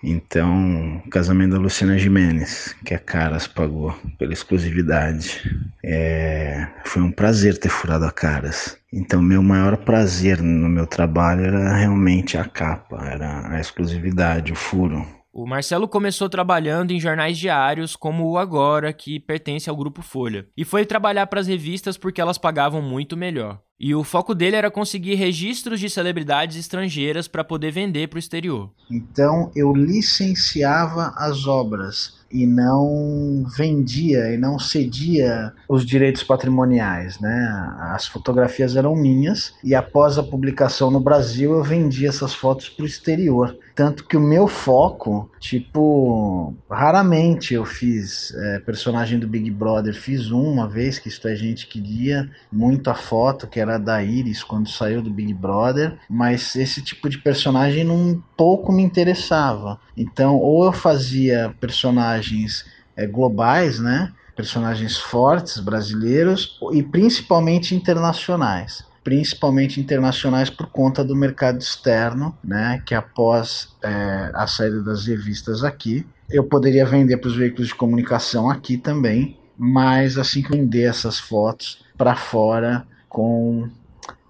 Então, 0.03 1.03
casamento 1.11 1.53
da 1.53 1.59
Luciana 1.59 1.99
Jimenez, 1.99 2.75
que 2.85 2.95
a 2.95 2.99
Caras 2.99 3.47
pagou 3.47 3.95
pela 4.19 4.33
exclusividade. 4.33 5.43
É, 5.85 6.67
foi 6.85 7.03
um 7.03 7.13
prazer 7.13 7.59
ter 7.59 7.69
furado 7.69 8.07
a 8.07 8.11
Caras. 8.11 8.79
Então, 8.93 9.21
meu 9.21 9.43
maior 9.43 9.77
prazer 9.77 10.41
no 10.41 10.69
meu 10.69 10.87
trabalho 10.87 11.45
era 11.45 11.77
realmente 11.77 12.39
a 12.39 12.45
capa, 12.45 13.05
era 13.07 13.49
a 13.55 13.61
exclusividade, 13.61 14.53
o 14.53 14.57
furo. 14.57 15.07
O 15.33 15.47
Marcelo 15.47 15.87
começou 15.87 16.29
trabalhando 16.29 16.91
em 16.91 16.99
jornais 16.99 17.39
diários 17.39 17.95
como 17.95 18.29
o 18.29 18.37
Agora, 18.37 18.93
que 18.93 19.21
pertence 19.21 19.71
ao 19.71 19.77
grupo 19.77 20.03
Folha, 20.03 20.49
e 20.57 20.65
foi 20.65 20.85
trabalhar 20.85 21.29
para 21.29 21.41
as 21.41 21.47
revistas 21.47 21.97
porque 21.97 22.21
elas 22.21 22.37
pagavam 22.37 22.83
muito 22.83 23.17
melhor. 23.17 23.61
E 23.79 23.95
o 23.95 24.05
foco 24.05 24.35
dele 24.35 24.57
era 24.57 24.71
conseguir 24.71 25.15
registros 25.15 25.81
de 25.81 25.89
celebridades 25.89 26.59
estrangeiras 26.59 27.27
para 27.27 27.43
poder 27.43 27.71
vender 27.71 28.09
para 28.09 28.17
o 28.17 28.19
exterior. 28.19 28.71
Então 28.91 29.51
eu 29.57 29.73
licenciava 29.73 31.15
as 31.17 31.47
obras 31.47 32.21
e 32.31 32.47
não 32.47 33.45
vendia 33.57 34.35
e 34.35 34.37
não 34.37 34.59
cedia 34.59 35.53
os 35.67 35.87
direitos 35.87 36.23
patrimoniais, 36.23 37.19
né? 37.21 37.75
As 37.95 38.07
fotografias 38.07 38.77
eram 38.77 38.95
minhas 38.95 39.55
e 39.65 39.75
após 39.75 40.19
a 40.19 40.23
publicação 40.23 40.91
no 40.91 41.01
Brasil 41.01 41.53
eu 41.55 41.63
vendia 41.65 42.11
essas 42.11 42.35
fotos 42.35 42.69
para 42.69 42.83
o 42.83 42.87
exterior. 42.87 43.57
Tanto 43.75 44.05
que 44.05 44.17
o 44.17 44.21
meu 44.21 44.49
foco, 44.49 45.31
tipo, 45.39 46.55
raramente 46.71 47.55
eu 47.55 47.65
fiz 47.65 48.35
é, 48.35 48.59
personagem 48.61 49.19
do 49.19 49.29
Big 49.29 49.51
Brother. 49.51 49.95
Fiz 49.95 50.31
uma 50.31 50.69
vez 50.69 50.99
que 50.99 51.09
isto 51.09 51.29
a 51.29 51.35
gente 51.35 51.67
queria 51.67 52.31
muito 52.51 52.91
a 52.91 52.95
foto 52.95 53.47
que 53.47 53.61
era 53.61 53.79
da 53.79 54.03
Iris 54.03 54.43
quando 54.43 54.69
saiu 54.69 55.01
do 55.01 55.11
Big 55.11 55.33
Brother, 55.33 55.99
mas 56.09 56.57
esse 56.57 56.83
tipo 56.83 57.09
de 57.09 57.19
personagem 57.19 57.85
não 57.85 58.23
pouco 58.37 58.73
me 58.73 58.83
interessava. 58.83 59.81
Então, 59.97 60.37
ou 60.37 60.65
eu 60.65 60.73
fazia 60.73 61.55
personagens 61.61 62.65
é, 62.97 63.07
globais, 63.07 63.79
né? 63.79 64.13
Personagens 64.37 64.97
fortes 64.97 65.59
brasileiros 65.59 66.59
e 66.73 66.83
principalmente 66.83 67.75
internacionais 67.75 68.90
principalmente 69.03 69.81
internacionais 69.81 70.51
por 70.51 70.67
conta 70.67 71.03
do 71.03 71.17
mercado 71.17 71.59
externo, 71.59 72.37
né, 72.45 72.83
que 72.85 72.95
após 72.95 73.69
é, 73.83 74.31
a 74.35 74.47
saída 74.47 74.83
das 74.83 75.07
revistas 75.07 75.65
aqui, 75.65 76.07
eu 76.31 76.45
poderia 76.45 76.85
vender 76.85 77.17
para 77.17 77.29
os 77.29 77.37
veículos 77.37 77.69
de 77.69 77.75
comunicação 77.75 78.51
aqui 78.51 78.77
também, 78.77 79.39
mas 79.59 80.17
assim 80.17 80.43
que 80.43 80.51
vender 80.51 80.85
essas 80.85 81.19
fotos 81.19 81.85
para 81.97 82.15
fora 82.15 82.87
com 83.09 83.69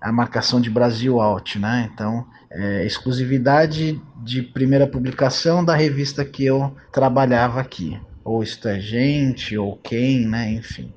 a 0.00 0.10
marcação 0.10 0.60
de 0.60 0.70
Brasil 0.70 1.20
Out, 1.20 1.58
né? 1.58 1.90
Então, 1.92 2.26
é, 2.50 2.86
exclusividade 2.86 4.00
de 4.24 4.42
primeira 4.42 4.86
publicação 4.86 5.64
da 5.64 5.76
revista 5.76 6.24
que 6.24 6.44
eu 6.44 6.74
trabalhava 6.90 7.60
aqui, 7.60 8.00
ou 8.24 8.42
Isto 8.42 8.68
é 8.68 8.80
Gente, 8.80 9.56
ou 9.56 9.76
Quem, 9.76 10.26
né? 10.26 10.52
Enfim. 10.52 10.92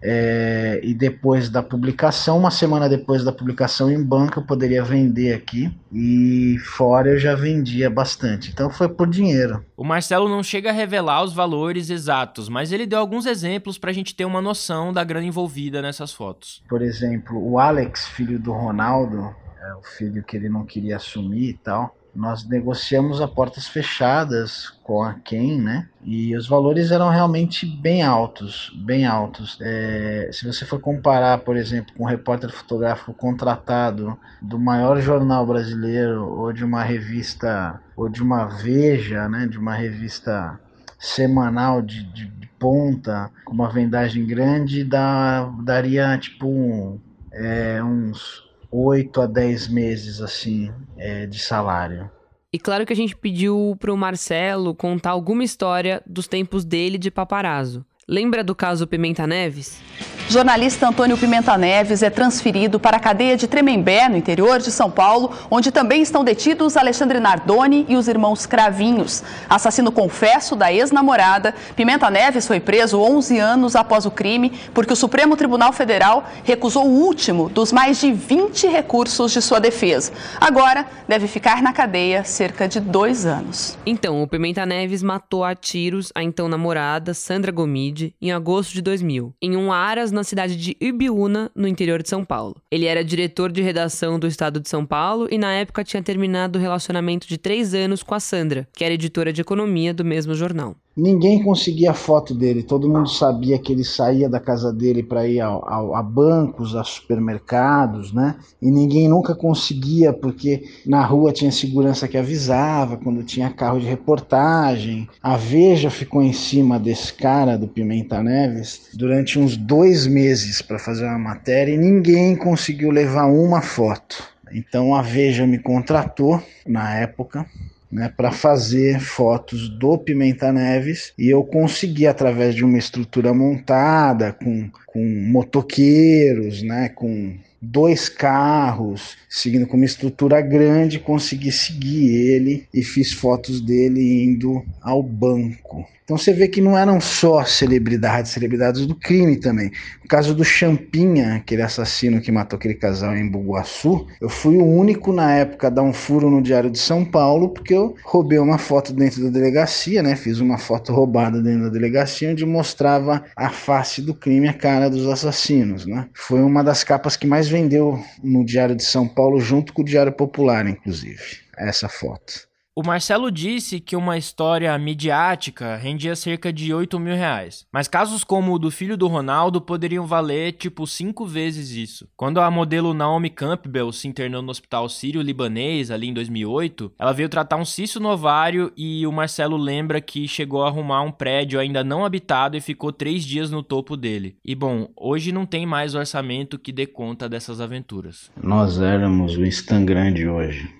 É, 0.00 0.80
e 0.82 0.94
depois 0.94 1.48
da 1.48 1.62
publicação, 1.62 2.38
uma 2.38 2.50
semana 2.50 2.88
depois 2.88 3.24
da 3.24 3.32
publicação 3.32 3.90
em 3.90 4.02
banco, 4.02 4.38
eu 4.38 4.44
poderia 4.44 4.82
vender 4.82 5.34
aqui 5.34 5.72
e 5.92 6.56
fora 6.60 7.10
eu 7.10 7.18
já 7.18 7.34
vendia 7.34 7.90
bastante. 7.90 8.50
Então 8.50 8.70
foi 8.70 8.88
por 8.88 9.08
dinheiro. 9.08 9.64
O 9.76 9.84
Marcelo 9.84 10.28
não 10.28 10.42
chega 10.42 10.70
a 10.70 10.72
revelar 10.72 11.22
os 11.22 11.32
valores 11.32 11.90
exatos, 11.90 12.48
mas 12.48 12.72
ele 12.72 12.86
deu 12.86 12.98
alguns 12.98 13.26
exemplos 13.26 13.78
para 13.78 13.90
a 13.90 13.94
gente 13.94 14.14
ter 14.14 14.24
uma 14.24 14.40
noção 14.40 14.92
da 14.92 15.02
grana 15.02 15.26
envolvida 15.26 15.82
nessas 15.82 16.12
fotos. 16.12 16.62
Por 16.68 16.82
exemplo, 16.82 17.42
o 17.42 17.58
Alex, 17.58 18.06
filho 18.08 18.38
do 18.38 18.52
Ronaldo, 18.52 19.34
é 19.60 19.74
o 19.74 19.82
filho 19.82 20.22
que 20.22 20.36
ele 20.36 20.48
não 20.48 20.64
queria 20.64 20.96
assumir 20.96 21.50
e 21.50 21.54
tal 21.54 21.97
nós 22.18 22.44
negociamos 22.44 23.20
a 23.20 23.28
portas 23.28 23.68
fechadas 23.68 24.70
com 24.82 25.04
a 25.04 25.14
Ken, 25.14 25.56
né? 25.56 25.88
E 26.02 26.34
os 26.36 26.48
valores 26.48 26.90
eram 26.90 27.10
realmente 27.10 27.64
bem 27.64 28.02
altos, 28.02 28.72
bem 28.84 29.06
altos. 29.06 29.56
É, 29.60 30.28
se 30.32 30.44
você 30.44 30.64
for 30.64 30.80
comparar, 30.80 31.38
por 31.38 31.56
exemplo, 31.56 31.94
com 31.94 32.02
um 32.02 32.06
repórter 32.06 32.50
fotográfico 32.50 33.14
contratado 33.14 34.18
do 34.42 34.58
maior 34.58 35.00
jornal 35.00 35.46
brasileiro 35.46 36.28
ou 36.28 36.52
de 36.52 36.64
uma 36.64 36.82
revista 36.82 37.80
ou 37.96 38.08
de 38.08 38.20
uma 38.20 38.46
Veja, 38.46 39.28
né? 39.28 39.46
De 39.46 39.56
uma 39.56 39.74
revista 39.74 40.58
semanal 40.98 41.80
de, 41.80 42.02
de, 42.02 42.26
de 42.26 42.48
ponta 42.58 43.30
com 43.44 43.52
uma 43.52 43.70
vendagem 43.70 44.26
grande, 44.26 44.82
dá, 44.82 45.48
daria 45.62 46.18
tipo 46.18 47.00
é, 47.30 47.80
uns 47.80 48.47
8 48.70 49.20
a 49.20 49.26
10 49.26 49.68
meses 49.68 50.20
assim 50.20 50.72
é, 50.96 51.26
de 51.26 51.38
salário. 51.38 52.10
E 52.52 52.58
claro 52.58 52.86
que 52.86 52.92
a 52.92 52.96
gente 52.96 53.14
pediu 53.14 53.76
pro 53.78 53.96
Marcelo 53.96 54.74
contar 54.74 55.10
alguma 55.10 55.44
história 55.44 56.02
dos 56.06 56.26
tempos 56.26 56.64
dele 56.64 56.96
de 56.96 57.10
paparazzo. 57.10 57.84
Lembra 58.06 58.42
do 58.42 58.54
caso 58.54 58.86
Pimenta 58.86 59.26
Neves? 59.26 59.82
Jornalista 60.30 60.86
Antônio 60.86 61.16
Pimenta 61.16 61.56
Neves 61.56 62.02
é 62.02 62.10
transferido 62.10 62.78
para 62.78 62.98
a 62.98 63.00
cadeia 63.00 63.34
de 63.34 63.48
Tremembé, 63.48 64.10
no 64.10 64.16
interior 64.16 64.58
de 64.58 64.70
São 64.70 64.90
Paulo, 64.90 65.32
onde 65.50 65.72
também 65.72 66.02
estão 66.02 66.22
detidos 66.22 66.76
Alexandre 66.76 67.18
Nardoni 67.18 67.86
e 67.88 67.96
os 67.96 68.08
irmãos 68.08 68.44
Cravinhos. 68.44 69.24
Assassino 69.48 69.90
confesso 69.90 70.54
da 70.54 70.70
ex-namorada, 70.70 71.54
Pimenta 71.74 72.10
Neves 72.10 72.46
foi 72.46 72.60
preso 72.60 73.00
11 73.00 73.38
anos 73.38 73.74
após 73.74 74.04
o 74.04 74.10
crime, 74.10 74.52
porque 74.74 74.92
o 74.92 74.96
Supremo 74.96 75.34
Tribunal 75.34 75.72
Federal 75.72 76.28
recusou 76.44 76.86
o 76.86 77.06
último 77.06 77.48
dos 77.48 77.72
mais 77.72 77.98
de 77.98 78.12
20 78.12 78.66
recursos 78.66 79.32
de 79.32 79.40
sua 79.40 79.58
defesa. 79.58 80.12
Agora 80.38 80.84
deve 81.08 81.26
ficar 81.26 81.62
na 81.62 81.72
cadeia 81.72 82.22
cerca 82.22 82.68
de 82.68 82.80
dois 82.80 83.24
anos. 83.24 83.78
Então, 83.86 84.22
o 84.22 84.28
Pimenta 84.28 84.66
Neves 84.66 85.02
matou 85.02 85.42
a 85.42 85.54
tiros 85.54 86.12
a 86.14 86.22
então 86.22 86.48
namorada, 86.48 87.14
Sandra 87.14 87.50
Gomide, 87.50 88.14
em 88.20 88.30
agosto 88.30 88.74
de 88.74 88.82
2000, 88.82 89.32
em 89.40 89.56
um 89.56 89.72
aras 89.72 90.17
na 90.18 90.24
cidade 90.24 90.56
de 90.56 90.76
Ibiúna, 90.80 91.50
no 91.54 91.66
interior 91.66 92.02
de 92.02 92.08
São 92.08 92.24
Paulo. 92.24 92.56
Ele 92.70 92.86
era 92.86 93.04
diretor 93.04 93.50
de 93.50 93.62
redação 93.62 94.18
do 94.18 94.26
Estado 94.26 94.60
de 94.60 94.68
São 94.68 94.84
Paulo 94.84 95.28
e 95.30 95.38
na 95.38 95.54
época 95.54 95.84
tinha 95.84 96.02
terminado 96.02 96.58
o 96.58 96.62
relacionamento 96.62 97.26
de 97.26 97.38
três 97.38 97.72
anos 97.72 98.02
com 98.02 98.14
a 98.14 98.20
Sandra, 98.20 98.68
que 98.72 98.84
era 98.84 98.94
editora 98.94 99.32
de 99.32 99.40
economia 99.40 99.94
do 99.94 100.04
mesmo 100.04 100.34
jornal. 100.34 100.76
Ninguém 101.00 101.40
conseguia 101.40 101.94
foto 101.94 102.34
dele, 102.34 102.60
todo 102.60 102.88
mundo 102.88 103.08
sabia 103.08 103.56
que 103.56 103.72
ele 103.72 103.84
saía 103.84 104.28
da 104.28 104.40
casa 104.40 104.72
dele 104.72 105.00
para 105.00 105.28
ir 105.28 105.40
ao, 105.40 105.94
a 105.94 106.02
bancos, 106.02 106.74
a 106.74 106.82
supermercados, 106.82 108.12
né? 108.12 108.34
E 108.60 108.68
ninguém 108.68 109.06
nunca 109.06 109.32
conseguia, 109.32 110.12
porque 110.12 110.64
na 110.84 111.04
rua 111.06 111.32
tinha 111.32 111.52
segurança 111.52 112.08
que 112.08 112.18
avisava 112.18 112.96
quando 112.96 113.22
tinha 113.22 113.48
carro 113.48 113.78
de 113.78 113.86
reportagem. 113.86 115.08
A 115.22 115.36
Veja 115.36 115.88
ficou 115.88 116.20
em 116.20 116.32
cima 116.32 116.80
desse 116.80 117.14
cara, 117.14 117.56
do 117.56 117.68
Pimenta 117.68 118.20
Neves, 118.20 118.88
durante 118.92 119.38
uns 119.38 119.56
dois 119.56 120.04
meses 120.04 120.60
para 120.60 120.80
fazer 120.80 121.04
uma 121.04 121.16
matéria 121.16 121.72
e 121.72 121.78
ninguém 121.78 122.34
conseguiu 122.34 122.90
levar 122.90 123.26
uma 123.26 123.62
foto. 123.62 124.20
Então 124.52 124.92
a 124.92 125.02
Veja 125.02 125.46
me 125.46 125.60
contratou 125.60 126.42
na 126.66 126.92
época 126.96 127.46
né, 127.90 128.12
para 128.14 128.30
fazer 128.30 129.00
fotos 129.00 129.68
do 129.68 129.96
Pimenta 129.98 130.52
Neves 130.52 131.12
e 131.18 131.28
eu 131.28 131.42
consegui 131.42 132.06
através 132.06 132.54
de 132.54 132.64
uma 132.64 132.78
estrutura 132.78 133.32
montada 133.32 134.32
com, 134.32 134.70
com 134.86 135.04
motoqueiros, 135.04 136.62
né, 136.62 136.88
com 136.90 137.36
dois 137.60 138.08
carros, 138.08 139.16
seguindo 139.28 139.66
com 139.66 139.76
uma 139.76 139.86
estrutura 139.86 140.40
grande, 140.40 140.98
consegui 140.98 141.50
seguir 141.50 142.14
ele 142.14 142.68
e 142.72 142.82
fiz 142.82 143.12
fotos 143.12 143.60
dele 143.60 144.24
indo 144.24 144.64
ao 144.80 145.02
banco. 145.02 145.86
Então 146.08 146.16
você 146.16 146.32
vê 146.32 146.48
que 146.48 146.62
não 146.62 146.74
eram 146.74 147.02
só 147.02 147.44
celebridades, 147.44 148.32
celebridades 148.32 148.86
do 148.86 148.94
crime 148.94 149.36
também. 149.36 149.70
No 150.02 150.08
caso 150.08 150.34
do 150.34 150.42
Champinha, 150.42 151.34
aquele 151.34 151.60
assassino 151.60 152.18
que 152.18 152.32
matou 152.32 152.56
aquele 152.56 152.72
casal 152.72 153.14
em 153.14 153.30
Buguaçu, 153.30 154.06
eu 154.18 154.30
fui 154.30 154.56
o 154.56 154.64
único 154.64 155.12
na 155.12 155.34
época 155.34 155.66
a 155.66 155.70
dar 155.70 155.82
um 155.82 155.92
furo 155.92 156.30
no 156.30 156.40
Diário 156.40 156.70
de 156.70 156.78
São 156.78 157.04
Paulo, 157.04 157.50
porque 157.50 157.74
eu 157.74 157.94
roubei 158.02 158.38
uma 158.38 158.56
foto 158.56 158.94
dentro 158.94 159.22
da 159.22 159.28
delegacia, 159.28 160.02
né? 160.02 160.16
Fiz 160.16 160.40
uma 160.40 160.56
foto 160.56 160.94
roubada 160.94 161.42
dentro 161.42 161.64
da 161.64 161.68
delegacia, 161.68 162.30
onde 162.30 162.46
mostrava 162.46 163.22
a 163.36 163.50
face 163.50 164.00
do 164.00 164.14
crime, 164.14 164.48
a 164.48 164.54
cara 164.54 164.88
dos 164.88 165.06
assassinos, 165.06 165.84
né? 165.84 166.08
Foi 166.14 166.40
uma 166.40 166.64
das 166.64 166.82
capas 166.82 167.18
que 167.18 167.26
mais 167.26 167.48
vendeu 167.48 168.02
no 168.24 168.46
Diário 168.46 168.74
de 168.74 168.82
São 168.82 169.06
Paulo, 169.06 169.38
junto 169.42 169.74
com 169.74 169.82
o 169.82 169.84
Diário 169.84 170.12
Popular, 170.12 170.66
inclusive, 170.66 171.20
essa 171.54 171.86
foto. 171.86 172.47
O 172.78 172.86
Marcelo 172.86 173.28
disse 173.28 173.80
que 173.80 173.96
uma 173.96 174.16
história 174.16 174.78
midiática 174.78 175.74
rendia 175.74 176.14
cerca 176.14 176.52
de 176.52 176.72
8 176.72 176.96
mil 177.00 177.16
reais. 177.16 177.66
Mas 177.72 177.88
casos 177.88 178.22
como 178.22 178.54
o 178.54 178.58
do 178.58 178.70
filho 178.70 178.96
do 178.96 179.08
Ronaldo 179.08 179.60
poderiam 179.60 180.06
valer 180.06 180.52
tipo 180.52 180.86
cinco 180.86 181.26
vezes 181.26 181.72
isso. 181.72 182.08
Quando 182.16 182.40
a 182.40 182.48
modelo 182.48 182.94
Naomi 182.94 183.30
Campbell 183.30 183.90
se 183.90 184.06
internou 184.06 184.42
no 184.42 184.52
hospital 184.52 184.88
sírio-libanês 184.88 185.90
ali 185.90 186.06
em 186.06 186.14
2008, 186.14 186.92
ela 186.96 187.12
veio 187.12 187.28
tratar 187.28 187.56
um 187.56 187.64
cisto 187.64 187.98
no 187.98 188.10
ovário 188.10 188.72
e 188.76 189.04
o 189.08 189.10
Marcelo 189.10 189.56
lembra 189.56 190.00
que 190.00 190.28
chegou 190.28 190.62
a 190.62 190.68
arrumar 190.68 191.02
um 191.02 191.10
prédio 191.10 191.58
ainda 191.58 191.82
não 191.82 192.04
habitado 192.04 192.56
e 192.56 192.60
ficou 192.60 192.92
três 192.92 193.24
dias 193.24 193.50
no 193.50 193.60
topo 193.60 193.96
dele. 193.96 194.36
E 194.44 194.54
bom, 194.54 194.88
hoje 194.96 195.32
não 195.32 195.44
tem 195.44 195.66
mais 195.66 195.96
orçamento 195.96 196.56
que 196.56 196.70
dê 196.70 196.86
conta 196.86 197.28
dessas 197.28 197.60
aventuras. 197.60 198.30
Nós 198.40 198.80
éramos 198.80 199.36
o 199.36 199.44
Instagram 199.44 200.12
de 200.12 200.28
hoje. 200.28 200.72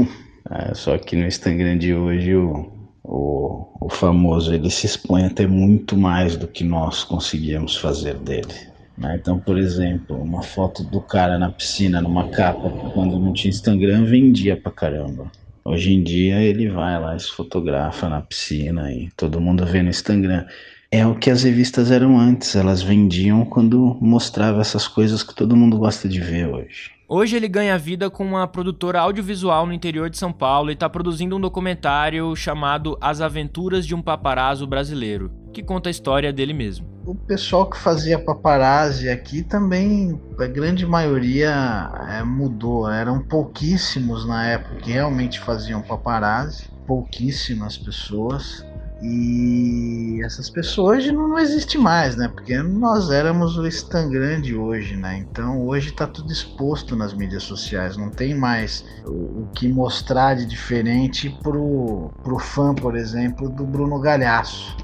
É, 0.48 0.74
só 0.74 0.96
que 0.96 1.16
no 1.16 1.26
Instagram 1.26 1.78
de 1.78 1.94
hoje 1.94 2.34
o, 2.34 2.72
o, 3.02 3.66
o 3.80 3.88
famoso 3.88 4.54
ele 4.54 4.70
se 4.70 4.86
expõe 4.86 5.24
até 5.24 5.46
muito 5.46 5.96
mais 5.96 6.36
do 6.36 6.46
que 6.46 6.64
nós 6.64 7.04
conseguíamos 7.04 7.76
fazer 7.76 8.14
dele. 8.14 8.54
Né? 8.96 9.18
Então, 9.20 9.38
por 9.38 9.58
exemplo, 9.58 10.20
uma 10.20 10.42
foto 10.42 10.82
do 10.84 11.00
cara 11.00 11.38
na 11.38 11.50
piscina, 11.50 12.00
numa 12.00 12.28
capa, 12.28 12.70
quando 12.92 13.18
não 13.18 13.32
tinha 13.32 13.50
Instagram, 13.50 14.04
vendia 14.04 14.56
pra 14.56 14.70
caramba. 14.70 15.30
Hoje 15.64 15.92
em 15.92 16.02
dia 16.02 16.40
ele 16.40 16.68
vai 16.68 16.98
lá 17.00 17.14
e 17.14 17.20
se 17.20 17.30
fotografa 17.30 18.08
na 18.08 18.20
piscina 18.20 18.92
e 18.92 19.10
todo 19.16 19.40
mundo 19.40 19.64
vê 19.66 19.82
no 19.82 19.90
Instagram. 19.90 20.46
É 20.92 21.06
o 21.06 21.14
que 21.14 21.30
as 21.30 21.44
revistas 21.44 21.88
eram 21.92 22.18
antes, 22.18 22.56
elas 22.56 22.82
vendiam 22.82 23.44
quando 23.44 23.96
mostrava 24.00 24.60
essas 24.60 24.88
coisas 24.88 25.22
que 25.22 25.32
todo 25.32 25.56
mundo 25.56 25.78
gosta 25.78 26.08
de 26.08 26.18
ver 26.18 26.48
hoje. 26.48 26.90
Hoje 27.08 27.36
ele 27.36 27.46
ganha 27.46 27.78
vida 27.78 28.10
com 28.10 28.24
uma 28.24 28.48
produtora 28.48 28.98
audiovisual 28.98 29.66
no 29.66 29.72
interior 29.72 30.10
de 30.10 30.18
São 30.18 30.32
Paulo 30.32 30.68
e 30.68 30.72
está 30.72 30.88
produzindo 30.88 31.36
um 31.36 31.40
documentário 31.40 32.34
chamado 32.34 32.98
As 33.00 33.20
Aventuras 33.20 33.86
de 33.86 33.94
um 33.94 34.02
Paparazzo 34.02 34.66
Brasileiro, 34.66 35.30
que 35.52 35.62
conta 35.62 35.88
a 35.88 35.92
história 35.92 36.32
dele 36.32 36.52
mesmo. 36.52 36.88
O 37.06 37.14
pessoal 37.14 37.70
que 37.70 37.78
fazia 37.78 38.18
paparazzi 38.18 39.08
aqui 39.08 39.44
também, 39.44 40.20
a 40.40 40.46
grande 40.46 40.84
maioria 40.84 41.88
é, 42.08 42.24
mudou. 42.24 42.90
Eram 42.90 43.20
pouquíssimos 43.22 44.26
na 44.26 44.44
época 44.44 44.74
que 44.76 44.90
realmente 44.90 45.38
faziam 45.38 45.82
paparazzi, 45.82 46.68
pouquíssimas 46.84 47.78
pessoas. 47.78 48.64
E 49.02 50.20
essas 50.22 50.50
pessoas 50.50 50.98
hoje 50.98 51.12
não, 51.12 51.28
não 51.28 51.38
existe 51.38 51.78
mais, 51.78 52.16
né? 52.16 52.28
Porque 52.28 52.58
nós 52.62 53.10
éramos 53.10 53.56
o 53.56 53.66
Instagram 53.66 54.42
de 54.42 54.54
hoje, 54.54 54.96
né? 54.96 55.16
Então 55.16 55.66
hoje 55.66 55.88
está 55.88 56.06
tudo 56.06 56.30
exposto 56.30 56.94
nas 56.94 57.14
mídias 57.14 57.44
sociais, 57.44 57.96
não 57.96 58.10
tem 58.10 58.34
mais 58.34 58.84
o, 59.06 59.42
o, 59.42 59.48
que 59.54 59.72
mostrar 59.72 60.34
de 60.34 60.44
diferente 60.44 61.30
pro, 61.42 62.10
pro 62.22 62.38
fã, 62.38 62.74
por 62.74 62.94
exemplo, 62.94 63.48
do 63.48 63.64
Bruno 63.64 63.98
Galhaço. 63.98 64.76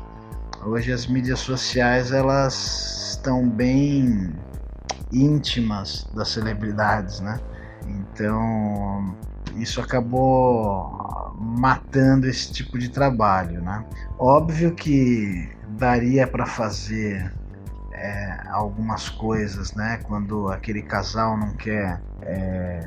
Hoje 0.64 0.92
as 0.92 1.06
mídias 1.06 1.40
sociais 1.40 2.10
elas 2.10 3.10
estão 3.10 3.46
bem 3.46 4.32
íntimas 5.12 6.06
das 6.14 6.28
celebridades, 6.28 7.20
né? 7.20 7.38
Então 7.86 9.14
isso 9.56 9.80
acabou 9.80 11.05
matando 11.38 12.26
esse 12.26 12.52
tipo 12.52 12.78
de 12.78 12.88
trabalho, 12.88 13.60
né? 13.60 13.84
Óbvio 14.18 14.74
que 14.74 15.48
daria 15.68 16.26
para 16.26 16.46
fazer 16.46 17.32
é, 17.92 18.40
algumas 18.50 19.08
coisas, 19.08 19.74
né? 19.74 20.00
Quando 20.04 20.48
aquele 20.48 20.82
casal 20.82 21.36
não 21.36 21.50
quer 21.52 22.00
é, 22.22 22.80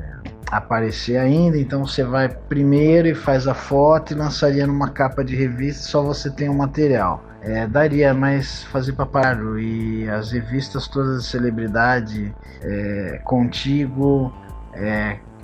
aparecer 0.50 1.16
ainda, 1.18 1.58
então 1.58 1.86
você 1.86 2.02
vai 2.02 2.28
primeiro 2.28 3.08
e 3.08 3.14
faz 3.14 3.46
a 3.46 3.54
foto 3.54 4.12
e 4.12 4.16
lançaria 4.16 4.66
numa 4.66 4.90
capa 4.90 5.24
de 5.24 5.36
revista, 5.36 5.82
só 5.84 6.02
você 6.02 6.30
tem 6.30 6.48
o 6.48 6.54
material. 6.54 7.24
É, 7.42 7.66
daria, 7.66 8.12
mas 8.12 8.64
fazer 8.64 8.92
paparo 8.92 9.58
e 9.58 10.08
as 10.10 10.30
revistas 10.30 10.86
todas 10.86 11.22
de 11.22 11.28
celebridade 11.28 12.34
é, 12.60 13.20
contigo, 13.24 14.32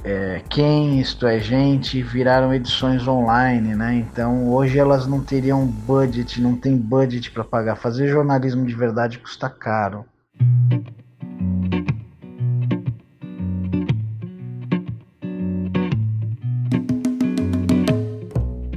é, 0.07 0.41
quem, 0.49 1.01
isto 1.01 1.27
é, 1.27 1.41
gente, 1.41 2.01
viraram 2.01 2.55
edições 2.55 3.09
online, 3.09 3.75
né? 3.75 3.97
Então 3.97 4.49
hoje 4.53 4.79
elas 4.79 5.05
não 5.05 5.21
teriam 5.21 5.67
budget, 5.67 6.41
não 6.41 6.55
tem 6.55 6.77
budget 6.77 7.33
para 7.33 7.43
pagar. 7.43 7.75
Fazer 7.75 8.07
jornalismo 8.07 8.65
de 8.65 8.73
verdade 8.73 9.19
custa 9.19 9.51
caro. 9.51 10.07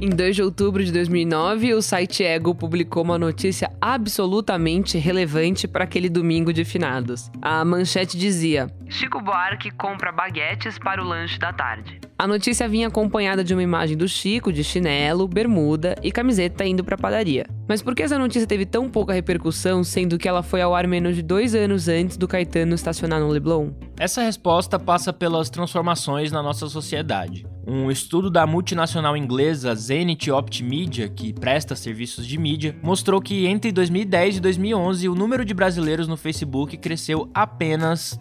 Em 0.02 0.10
2 0.10 0.34
de 0.34 0.42
outubro 0.42 0.82
de 0.84 0.90
2009, 0.90 1.74
o 1.74 1.80
site 1.80 2.24
Ego 2.24 2.56
publicou 2.56 3.04
uma 3.04 3.16
notícia 3.16 3.70
absolutamente 3.80 4.98
relevante 4.98 5.68
para 5.68 5.84
aquele 5.84 6.08
domingo 6.08 6.52
de 6.52 6.64
finados. 6.64 7.30
A 7.40 7.64
manchete 7.64 8.18
dizia: 8.18 8.68
Chico 8.90 9.20
Buarque 9.22 9.70
compra 9.70 10.10
baguetes 10.10 10.76
para 10.76 11.00
o 11.00 11.06
lanche 11.06 11.38
da 11.38 11.52
tarde. 11.52 12.00
A 12.18 12.26
notícia 12.26 12.68
vinha 12.68 12.88
acompanhada 12.88 13.44
de 13.44 13.54
uma 13.54 13.62
imagem 13.62 13.96
do 13.96 14.08
Chico 14.08 14.52
de 14.52 14.64
chinelo, 14.64 15.28
bermuda 15.28 15.94
e 16.02 16.10
camiseta 16.10 16.66
indo 16.66 16.82
para 16.82 16.96
a 16.96 16.98
padaria. 16.98 17.46
Mas 17.68 17.80
por 17.80 17.94
que 17.94 18.02
essa 18.02 18.18
notícia 18.18 18.48
teve 18.48 18.66
tão 18.66 18.90
pouca 18.90 19.12
repercussão, 19.12 19.84
sendo 19.84 20.18
que 20.18 20.28
ela 20.28 20.42
foi 20.42 20.60
ao 20.60 20.74
ar 20.74 20.88
menos 20.88 21.14
de 21.14 21.22
dois 21.22 21.54
anos 21.54 21.86
antes 21.86 22.16
do 22.16 22.26
Caetano 22.26 22.74
estacionar 22.74 23.20
no 23.20 23.28
Leblon? 23.28 23.70
Essa 23.96 24.22
resposta 24.22 24.76
passa 24.76 25.12
pelas 25.12 25.48
transformações 25.48 26.32
na 26.32 26.42
nossa 26.42 26.66
sociedade. 26.66 27.46
Um 27.66 27.90
estudo 27.90 28.30
da 28.30 28.46
multinacional 28.46 29.16
inglesa 29.16 29.74
Zenith 29.74 30.28
Optimedia, 30.30 31.08
que 31.08 31.32
presta 31.32 31.76
serviços 31.76 32.26
de 32.26 32.36
mídia, 32.36 32.74
mostrou 32.82 33.20
que 33.20 33.46
entre 33.46 33.70
2010 33.70 34.38
e 34.38 34.40
2011 34.40 35.08
o 35.08 35.14
número 35.14 35.44
de 35.44 35.54
brasileiros 35.54 36.08
no 36.08 36.16
Facebook 36.16 36.76
cresceu 36.78 37.30
apenas 37.32 38.18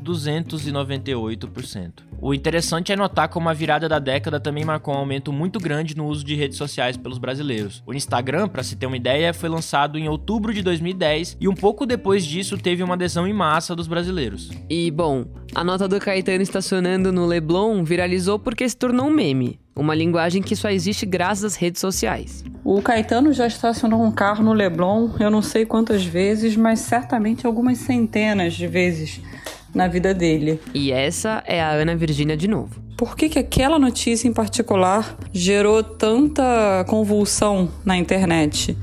298%. 0.60 2.10
O 2.22 2.34
interessante 2.34 2.92
é 2.92 2.96
notar 2.96 3.30
como 3.30 3.48
a 3.48 3.54
virada 3.54 3.88
da 3.88 3.98
década 3.98 4.40
também 4.40 4.66
marcou 4.66 4.94
um 4.94 4.98
aumento 4.98 5.32
muito 5.32 5.60
grande 5.60 5.96
no 5.96 6.06
uso 6.06 6.24
de 6.24 6.36
redes 6.36 6.58
sociais 6.58 6.98
pelos 6.98 7.18
brasileiros. 7.18 7.82
O 7.86 7.94
Instagram, 7.94 8.50
para 8.50 8.64
se 8.64 8.76
ter 8.76 8.86
uma 8.86 8.98
ideia, 8.98 9.34
foi 9.34 9.48
lançado 9.48 9.98
em 9.98 10.10
outubro 10.10 10.54
de 10.54 10.62
2010 10.62 11.38
e 11.40 11.48
um 11.48 11.54
pouco 11.54 11.86
depois 11.86 12.26
disso 12.26 12.58
teve 12.58 12.84
uma 12.84 12.96
adesão 12.96 13.26
em 13.26 13.34
massa 13.34 13.76
dos 13.76 13.88
brasileiros. 13.88 14.50
E 14.70 14.92
bom, 14.92 15.26
a 15.56 15.64
nota 15.64 15.88
do 15.88 16.00
Caetano 16.00 16.42
estacionando 16.42 17.12
no 17.12 17.26
Leblon 17.26 17.84
viralizou 17.84 18.38
porque 18.38 18.68
se 18.68 18.76
tornou 18.76 19.08
um 19.08 19.12
meme. 19.12 19.60
Uma 19.76 19.96
linguagem 19.96 20.42
que 20.42 20.58
só 20.58 20.70
existe 20.70 21.06
graças 21.06 21.46
às 21.46 21.56
redes 21.56 21.80
sociais. 21.80 22.44
O 22.66 22.82
Caetano 22.82 23.32
já 23.32 23.48
estacionou 23.48 24.04
um 24.04 24.12
carro 24.12 24.44
no 24.44 24.52
Leblon, 24.52 25.12
eu 25.20 25.32
não 25.32 25.42
sei 25.42 25.66
quantas 25.66 26.04
vezes, 26.04 26.58
mas 26.58 26.80
certamente 26.80 27.48
algumas 27.48 27.78
centenas 27.78 28.56
de 28.56 28.68
vezes 28.68 29.22
na 29.74 29.88
vida 29.88 30.14
dele. 30.14 30.60
E 30.74 30.92
essa 30.92 31.44
é 31.46 31.62
a 31.62 31.72
Ana 31.72 31.96
Virgínia 31.96 32.36
de 32.36 32.48
novo. 32.48 32.82
Por 32.98 33.16
que, 33.16 33.30
que 33.30 33.40
aquela 33.40 33.80
notícia 33.80 34.28
em 34.28 34.34
particular 34.34 35.18
gerou 35.32 35.82
tanta 35.84 36.84
convulsão 36.88 37.70
na 37.86 37.98
internet? 37.98 38.78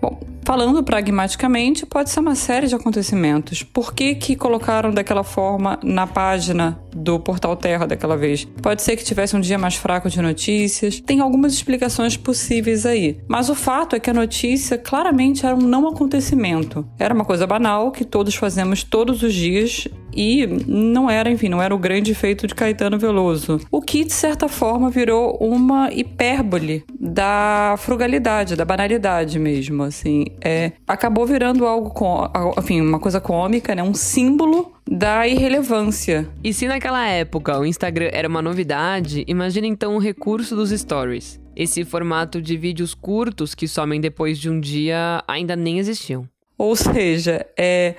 Bom, 0.00 0.18
Falando 0.48 0.82
pragmaticamente, 0.82 1.84
pode 1.84 2.08
ser 2.08 2.20
uma 2.20 2.34
série 2.34 2.68
de 2.68 2.74
acontecimentos. 2.74 3.62
Por 3.62 3.92
que, 3.92 4.14
que 4.14 4.34
colocaram 4.34 4.90
daquela 4.90 5.22
forma 5.22 5.78
na 5.84 6.06
página 6.06 6.80
do 6.90 7.20
Portal 7.20 7.54
Terra 7.54 7.86
daquela 7.86 8.16
vez? 8.16 8.46
Pode 8.62 8.80
ser 8.80 8.96
que 8.96 9.04
tivesse 9.04 9.36
um 9.36 9.40
dia 9.40 9.58
mais 9.58 9.74
fraco 9.74 10.08
de 10.08 10.22
notícias. 10.22 11.00
Tem 11.00 11.20
algumas 11.20 11.52
explicações 11.52 12.16
possíveis 12.16 12.86
aí. 12.86 13.20
Mas 13.28 13.50
o 13.50 13.54
fato 13.54 13.94
é 13.94 14.00
que 14.00 14.08
a 14.08 14.14
notícia 14.14 14.78
claramente 14.78 15.44
era 15.44 15.54
um 15.54 15.60
não 15.60 15.86
acontecimento. 15.86 16.82
Era 16.98 17.12
uma 17.12 17.26
coisa 17.26 17.46
banal 17.46 17.92
que 17.92 18.02
todos 18.02 18.34
fazemos 18.34 18.82
todos 18.82 19.22
os 19.22 19.34
dias 19.34 19.86
e 20.18 20.44
não 20.66 21.08
era, 21.08 21.30
enfim, 21.30 21.48
não 21.48 21.62
era 21.62 21.72
o 21.72 21.78
grande 21.78 22.12
feito 22.12 22.44
de 22.48 22.54
Caetano 22.56 22.98
Veloso. 22.98 23.60
O 23.70 23.80
que, 23.80 24.04
de 24.04 24.12
certa 24.12 24.48
forma, 24.48 24.90
virou 24.90 25.36
uma 25.40 25.92
hipérbole 25.92 26.82
da 26.98 27.76
frugalidade, 27.78 28.56
da 28.56 28.64
banalidade 28.64 29.38
mesmo, 29.38 29.84
assim 29.84 30.24
é, 30.44 30.72
acabou 30.88 31.24
virando 31.24 31.64
algo, 31.64 31.90
com, 31.90 32.28
enfim, 32.58 32.80
uma 32.80 32.98
coisa 32.98 33.20
cômica, 33.20 33.76
né? 33.76 33.82
Um 33.82 33.94
símbolo 33.94 34.72
da 34.90 35.28
irrelevância. 35.28 36.28
E 36.42 36.52
se 36.52 36.66
naquela 36.66 37.06
época 37.06 37.56
o 37.56 37.64
Instagram 37.64 38.08
era 38.12 38.26
uma 38.26 38.42
novidade, 38.42 39.24
imagina 39.28 39.68
então 39.68 39.94
o 39.94 40.00
recurso 40.00 40.56
dos 40.56 40.70
stories. 40.70 41.38
esse 41.58 41.84
formato 41.84 42.40
de 42.40 42.56
vídeos 42.56 42.94
curtos 42.94 43.52
que 43.52 43.66
somem 43.66 44.00
depois 44.00 44.38
de 44.38 44.48
um 44.48 44.60
dia 44.60 45.22
ainda 45.26 45.56
nem 45.56 45.78
existiam. 45.80 46.28
Ou 46.58 46.74
seja, 46.74 47.46
é, 47.56 47.94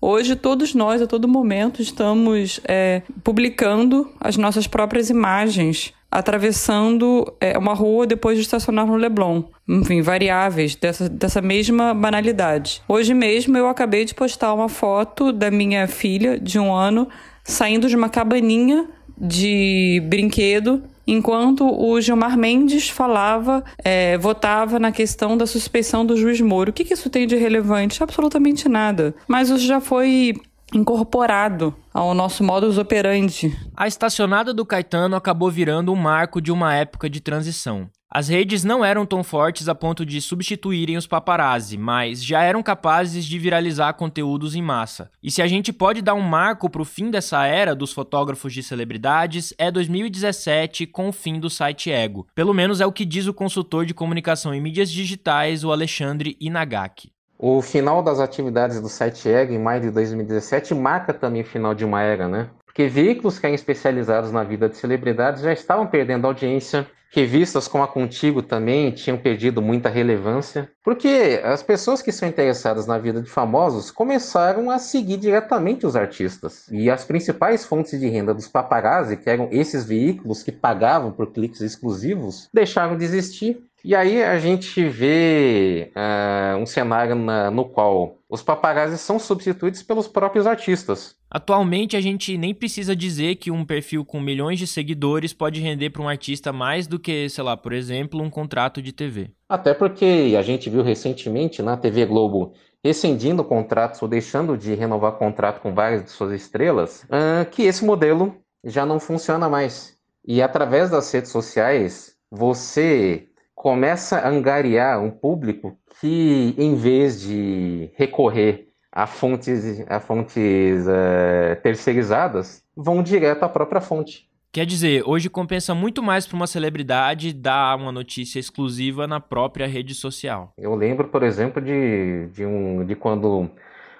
hoje 0.00 0.36
todos 0.36 0.72
nós, 0.72 1.02
a 1.02 1.06
todo 1.06 1.26
momento, 1.26 1.82
estamos 1.82 2.60
é, 2.64 3.02
publicando 3.24 4.08
as 4.20 4.36
nossas 4.36 4.68
próprias 4.68 5.10
imagens 5.10 5.92
atravessando 6.14 7.26
é, 7.40 7.58
uma 7.58 7.74
rua 7.74 8.06
depois 8.06 8.38
de 8.38 8.44
estacionar 8.44 8.86
no 8.86 8.94
Leblon. 8.94 9.42
Enfim, 9.68 10.00
variáveis 10.00 10.76
dessa, 10.76 11.08
dessa 11.08 11.42
mesma 11.42 11.92
banalidade. 11.92 12.80
Hoje 12.86 13.12
mesmo 13.12 13.58
eu 13.58 13.68
acabei 13.68 14.04
de 14.04 14.14
postar 14.14 14.54
uma 14.54 14.68
foto 14.68 15.32
da 15.32 15.50
minha 15.50 15.88
filha 15.88 16.38
de 16.38 16.56
um 16.56 16.72
ano 16.72 17.08
saindo 17.42 17.88
de 17.88 17.96
uma 17.96 18.08
cabaninha 18.08 18.88
de 19.18 20.00
brinquedo 20.08 20.84
enquanto 21.06 21.66
o 21.66 22.00
Gilmar 22.00 22.36
Mendes 22.36 22.88
falava, 22.88 23.64
é, 23.78 24.16
votava 24.18 24.78
na 24.78 24.92
questão 24.92 25.36
da 25.36 25.46
suspeição 25.46 26.04
do 26.04 26.16
juiz 26.16 26.40
Moro. 26.40 26.70
O 26.70 26.72
que, 26.72 26.84
que 26.84 26.94
isso 26.94 27.10
tem 27.10 27.26
de 27.26 27.36
relevante? 27.36 28.02
Absolutamente 28.02 28.68
nada. 28.68 29.14
Mas 29.28 29.48
isso 29.50 29.66
já 29.66 29.80
foi 29.80 30.34
incorporado 30.74 31.74
ao 31.92 32.14
nosso 32.14 32.42
modus 32.42 32.78
operandi. 32.78 33.56
A 33.76 33.86
estacionada 33.86 34.52
do 34.52 34.66
Caetano 34.66 35.14
acabou 35.14 35.50
virando 35.50 35.92
um 35.92 35.96
marco 35.96 36.40
de 36.40 36.50
uma 36.50 36.74
época 36.74 37.08
de 37.08 37.20
transição. 37.20 37.88
As 38.16 38.28
redes 38.28 38.62
não 38.62 38.84
eram 38.84 39.04
tão 39.04 39.24
fortes 39.24 39.68
a 39.68 39.74
ponto 39.74 40.06
de 40.06 40.20
substituírem 40.20 40.96
os 40.96 41.04
paparazzi, 41.04 41.76
mas 41.76 42.24
já 42.24 42.44
eram 42.44 42.62
capazes 42.62 43.24
de 43.24 43.40
viralizar 43.40 43.92
conteúdos 43.94 44.54
em 44.54 44.62
massa. 44.62 45.10
E 45.20 45.32
se 45.32 45.42
a 45.42 45.48
gente 45.48 45.72
pode 45.72 46.00
dar 46.00 46.14
um 46.14 46.20
marco 46.20 46.70
para 46.70 46.80
o 46.80 46.84
fim 46.84 47.10
dessa 47.10 47.44
era 47.44 47.74
dos 47.74 47.92
fotógrafos 47.92 48.52
de 48.52 48.62
celebridades, 48.62 49.52
é 49.58 49.68
2017 49.68 50.86
com 50.86 51.08
o 51.08 51.12
fim 51.12 51.40
do 51.40 51.50
site 51.50 51.90
Ego. 51.90 52.24
Pelo 52.36 52.54
menos 52.54 52.80
é 52.80 52.86
o 52.86 52.92
que 52.92 53.04
diz 53.04 53.26
o 53.26 53.34
consultor 53.34 53.84
de 53.84 53.92
comunicação 53.92 54.54
em 54.54 54.60
mídias 54.60 54.92
digitais, 54.92 55.64
o 55.64 55.72
Alexandre 55.72 56.36
Inagaki. 56.40 57.10
O 57.36 57.60
final 57.60 58.00
das 58.00 58.20
atividades 58.20 58.80
do 58.80 58.88
site 58.88 59.28
Ego 59.28 59.52
em 59.52 59.58
maio 59.58 59.80
de 59.80 59.90
2017 59.90 60.72
marca 60.72 61.12
também 61.12 61.42
o 61.42 61.44
final 61.44 61.74
de 61.74 61.84
uma 61.84 62.00
era, 62.00 62.28
né? 62.28 62.48
Porque 62.74 62.88
veículos 62.88 63.38
que 63.38 63.46
eram 63.46 63.54
especializados 63.54 64.32
na 64.32 64.42
vida 64.42 64.68
de 64.68 64.76
celebridades 64.76 65.42
já 65.42 65.52
estavam 65.52 65.86
perdendo 65.86 66.26
audiência, 66.26 66.84
Revistas 67.14 67.68
como 67.68 67.84
a 67.84 67.86
Contigo 67.86 68.42
também 68.42 68.90
tinham 68.90 69.16
perdido 69.16 69.62
muita 69.62 69.88
relevância, 69.88 70.68
porque 70.82 71.40
as 71.44 71.62
pessoas 71.62 72.02
que 72.02 72.10
são 72.10 72.28
interessadas 72.28 72.88
na 72.88 72.98
vida 72.98 73.22
de 73.22 73.30
famosos 73.30 73.92
começaram 73.92 74.68
a 74.68 74.80
seguir 74.80 75.18
diretamente 75.18 75.86
os 75.86 75.94
artistas. 75.94 76.66
E 76.72 76.90
as 76.90 77.04
principais 77.04 77.64
fontes 77.64 78.00
de 78.00 78.08
renda 78.08 78.34
dos 78.34 78.48
paparazzi, 78.48 79.16
que 79.16 79.30
eram 79.30 79.48
esses 79.52 79.84
veículos 79.84 80.42
que 80.42 80.50
pagavam 80.50 81.12
por 81.12 81.30
cliques 81.30 81.60
exclusivos, 81.60 82.48
deixaram 82.52 82.98
de 82.98 83.04
existir 83.04 83.62
e 83.84 83.94
aí 83.94 84.22
a 84.22 84.38
gente 84.38 84.82
vê 84.88 85.92
uh, 85.94 86.56
um 86.56 86.64
cenário 86.64 87.14
na, 87.14 87.50
no 87.50 87.66
qual 87.66 88.16
os 88.28 88.42
paparazzi 88.42 88.96
são 88.96 89.18
substituídos 89.18 89.82
pelos 89.82 90.08
próprios 90.08 90.46
artistas. 90.46 91.14
Atualmente 91.30 91.96
a 91.96 92.00
gente 92.00 92.38
nem 92.38 92.54
precisa 92.54 92.96
dizer 92.96 93.36
que 93.36 93.50
um 93.50 93.64
perfil 93.64 94.04
com 94.04 94.18
milhões 94.20 94.58
de 94.58 94.66
seguidores 94.66 95.34
pode 95.34 95.60
render 95.60 95.90
para 95.90 96.00
um 96.00 96.08
artista 96.08 96.52
mais 96.52 96.86
do 96.86 96.98
que, 96.98 97.28
sei 97.28 97.44
lá, 97.44 97.56
por 97.56 97.72
exemplo, 97.72 98.22
um 98.22 98.30
contrato 98.30 98.80
de 98.80 98.92
TV. 98.92 99.30
Até 99.48 99.74
porque 99.74 100.34
a 100.38 100.42
gente 100.42 100.70
viu 100.70 100.82
recentemente 100.82 101.60
na 101.60 101.76
TV 101.76 102.06
Globo 102.06 102.54
rescindindo 102.82 103.44
contratos 103.44 104.00
ou 104.00 104.08
deixando 104.08 104.56
de 104.56 104.74
renovar 104.74 105.12
contrato 105.12 105.60
com 105.60 105.74
várias 105.74 106.04
de 106.04 106.10
suas 106.10 106.32
estrelas, 106.32 107.04
uh, 107.04 107.48
que 107.50 107.62
esse 107.62 107.84
modelo 107.84 108.34
já 108.64 108.86
não 108.86 109.00
funciona 109.00 109.48
mais. 109.48 109.96
E 110.26 110.40
através 110.40 110.90
das 110.90 111.10
redes 111.12 111.30
sociais, 111.30 112.14
você 112.30 113.28
começa 113.64 114.18
a 114.18 114.28
angariar 114.28 115.02
um 115.02 115.10
público 115.10 115.74
que, 115.98 116.54
em 116.58 116.74
vez 116.74 117.22
de 117.22 117.90
recorrer 117.96 118.68
a 118.92 119.06
fontes, 119.06 119.82
a 119.88 119.98
fontes 119.98 120.86
é, 120.86 121.54
terceirizadas, 121.62 122.62
vão 122.76 123.02
direto 123.02 123.42
à 123.42 123.48
própria 123.48 123.80
fonte. 123.80 124.28
Quer 124.52 124.66
dizer, 124.66 125.02
hoje 125.06 125.30
compensa 125.30 125.74
muito 125.74 126.02
mais 126.02 126.26
para 126.26 126.36
uma 126.36 126.46
celebridade 126.46 127.32
dar 127.32 127.78
uma 127.78 127.90
notícia 127.90 128.38
exclusiva 128.38 129.06
na 129.06 129.18
própria 129.18 129.66
rede 129.66 129.94
social. 129.94 130.52
Eu 130.58 130.74
lembro, 130.74 131.08
por 131.08 131.22
exemplo, 131.22 131.62
de, 131.62 132.28
de, 132.34 132.44
um, 132.44 132.84
de 132.84 132.94
quando 132.94 133.50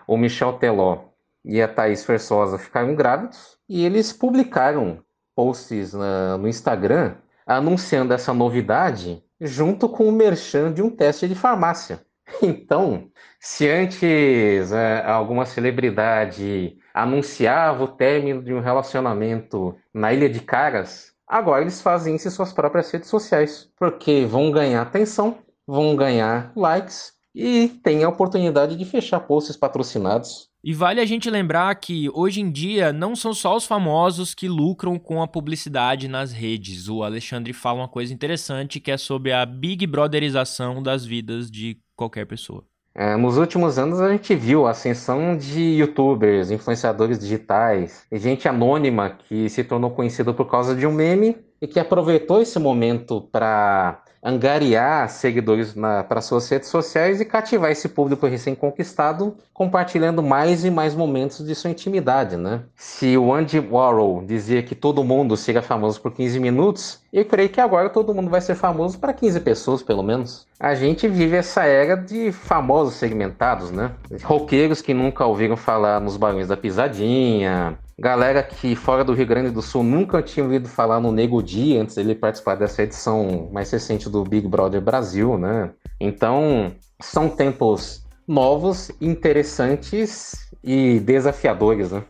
o 0.07 0.17
Michel 0.19 0.53
Teló 0.59 1.05
e 1.43 1.63
a 1.63 1.67
Thaís 1.67 2.05
Fersosa 2.05 2.59
ficaram 2.59 2.95
grávidos 2.95 3.57
e 3.67 3.83
eles 3.83 4.13
publicaram 4.13 4.99
posts 5.35 5.95
na, 5.95 6.37
no 6.37 6.47
Instagram 6.47 7.15
anunciando 7.47 8.13
essa 8.13 8.35
novidade 8.35 9.24
junto 9.41 9.89
com 9.89 10.09
o 10.09 10.13
merchan 10.13 10.73
de 10.73 10.83
um 10.83 10.91
teste 10.91 11.29
de 11.29 11.35
farmácia. 11.35 12.05
Então, 12.43 13.11
se 13.39 13.69
antes 13.69 14.73
é, 14.73 15.05
alguma 15.05 15.45
celebridade 15.45 16.77
anunciava 16.93 17.85
o 17.85 17.89
término 17.89 18.43
de 18.43 18.53
um 18.55 18.61
relacionamento 18.61 19.77
na 19.93 20.13
Ilha 20.13 20.29
de 20.29 20.41
Caras, 20.41 21.13
agora 21.27 21.63
eles 21.63 21.83
fazem 21.83 22.17
isso 22.17 22.29
em 22.29 22.31
suas 22.31 22.53
próprias 22.53 22.91
redes 22.91 23.09
sociais, 23.09 23.71
porque 23.77 24.25
vão 24.25 24.51
ganhar 24.51 24.83
atenção, 24.83 25.39
vão 25.67 25.95
ganhar 25.95 26.53
likes 26.57 27.13
e 27.35 27.69
têm 27.83 28.05
a 28.05 28.09
oportunidade 28.09 28.77
de 28.77 28.85
fechar 28.85 29.21
posts 29.21 29.57
patrocinados 29.57 30.49
e 30.65 30.73
vale 30.73 30.99
a 30.99 31.05
gente 31.05 31.29
lembrar 31.29 31.75
que 31.75 32.09
hoje 32.15 32.41
em 32.41 32.51
dia 32.51 32.91
não 32.91 33.15
são 33.15 33.35
só 33.35 33.55
os 33.55 33.67
famosos 33.67 34.35
que 34.35 34.49
lucram 34.49 34.99
com 34.99 35.23
a 35.23 35.29
publicidade 35.29 36.09
nas 36.09 36.33
redes. 36.33 36.89
O 36.89 37.03
Alexandre 37.03 37.53
fala 37.53 37.81
uma 37.81 37.89
coisa 37.89 38.15
interessante 38.15 38.81
que 38.81 38.91
é 38.91 38.97
sobre 38.97 39.31
a 39.31 39.45
Big 39.45 39.87
Brotherização 39.87 40.83
das 40.83 41.05
vidas 41.05 41.51
de 41.51 41.77
qualquer 41.95 42.27
pessoa. 42.27 42.65
É, 42.95 43.15
nos 43.15 43.37
últimos 43.37 43.79
anos 43.79 44.01
a 44.01 44.11
gente 44.11 44.35
viu 44.35 44.67
a 44.67 44.71
ascensão 44.71 45.37
de 45.37 45.61
youtubers, 45.61 46.51
influenciadores 46.51 47.19
digitais, 47.19 48.07
gente 48.11 48.49
anônima 48.49 49.11
que 49.11 49.51
se 49.51 49.65
tornou 49.65 49.91
conhecido 49.91 50.33
por 50.33 50.49
causa 50.49 50.75
de 50.75 50.87
um 50.87 50.93
meme 50.93 51.37
e 51.61 51.67
que 51.67 51.81
aproveitou 51.81 52.41
esse 52.41 52.59
momento 52.59 53.21
para 53.21 54.04
angariar 54.25 55.11
seguidores 55.11 55.75
para 56.09 56.23
suas 56.23 56.49
redes 56.49 56.71
sociais 56.71 57.21
e 57.21 57.27
cativar 57.27 57.71
esse 57.71 57.91
público 57.91 58.27
recém-conquistado, 58.27 59.37
compartilhando 59.53 60.23
mais 60.23 60.65
e 60.65 60.71
mais 60.71 60.95
momentos 60.95 61.45
de 61.45 61.55
sua 61.55 61.71
intimidade, 61.71 62.39
né? 62.39 62.63
Se 62.75 63.19
o 63.19 63.35
Andy 63.35 63.61
Warhol 63.61 64.25
dizia 64.25 64.63
que 64.63 64.75
todo 64.75 65.05
mundo 65.05 65.37
seria 65.37 65.61
famoso 65.61 66.01
por 66.01 66.13
15 66.13 66.41
minutos, 66.41 67.03
eu 67.13 67.25
creio 67.27 67.51
que 67.51 67.61
agora 67.61 67.91
todo 67.91 68.15
mundo 68.15 68.31
vai 68.31 68.41
ser 68.41 68.55
famoso 68.55 68.99
para 68.99 69.13
15 69.13 69.41
pessoas, 69.41 69.83
pelo 69.83 70.03
menos. 70.03 70.47
A 70.59 70.75
gente 70.75 71.07
vive 71.07 71.37
essa 71.37 71.65
era 71.65 71.95
de 71.95 72.33
famosos 72.33 72.95
segmentados, 72.95 73.71
né? 73.71 73.93
Roqueiros 74.23 74.81
que 74.81 74.95
nunca 74.95 75.27
ouviram 75.27 75.57
falar 75.57 76.01
nos 76.01 76.17
Barões 76.17 76.49
da 76.49 76.57
Pisadinha, 76.57 77.79
Galera 77.97 78.43
que 78.43 78.75
fora 78.75 79.05
do 79.05 79.13
Rio 79.13 79.27
Grande 79.27 79.51
do 79.51 79.63
Sul 79.63 79.85
nunca 79.85 80.21
tinha 80.21 80.43
ouvido 80.43 80.69
falar 80.69 80.99
no 80.99 81.13
Nego 81.13 81.41
Di 81.41 81.79
antes 81.79 81.95
dele 81.95 82.17
participar 82.17 82.57
dessa 82.57 82.83
edição 82.83 83.49
mais 83.53 83.71
recente 83.71 84.11
do 84.11 84.25
Big 84.25 84.49
Brother 84.49 84.81
Brasil, 84.81 85.39
né? 85.39 85.71
Então, 86.01 86.73
são 87.01 87.29
tempos 87.29 88.05
novos, 88.27 88.91
interessantes 89.01 90.51
e 90.63 90.99
desafiadores, 90.99 91.93
né? 91.93 92.03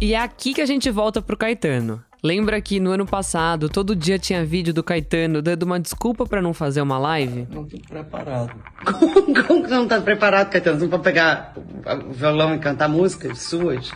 E 0.00 0.14
é 0.14 0.20
aqui 0.20 0.54
que 0.54 0.60
a 0.60 0.66
gente 0.66 0.88
volta 0.92 1.20
pro 1.20 1.36
Caetano. 1.36 2.04
Lembra 2.22 2.60
que 2.60 2.80
no 2.80 2.90
ano 2.90 3.06
passado 3.06 3.68
todo 3.68 3.94
dia 3.94 4.18
tinha 4.18 4.44
vídeo 4.44 4.74
do 4.74 4.82
Caetano 4.82 5.40
dando 5.40 5.62
uma 5.62 5.78
desculpa 5.78 6.26
para 6.26 6.42
não 6.42 6.52
fazer 6.52 6.80
uma 6.82 6.98
live? 6.98 7.46
Não 7.48 7.64
tô 7.64 7.78
preparado. 7.88 8.52
Como 9.46 9.62
que 9.62 9.70
não 9.70 9.86
tá 9.86 10.00
preparado, 10.00 10.50
Caetano? 10.50 10.80
Não 10.80 10.88
pra 10.88 10.98
pegar 10.98 11.54
o 12.08 12.12
violão 12.12 12.54
e 12.54 12.58
cantar 12.58 12.88
músicas 12.88 13.38
suas? 13.42 13.92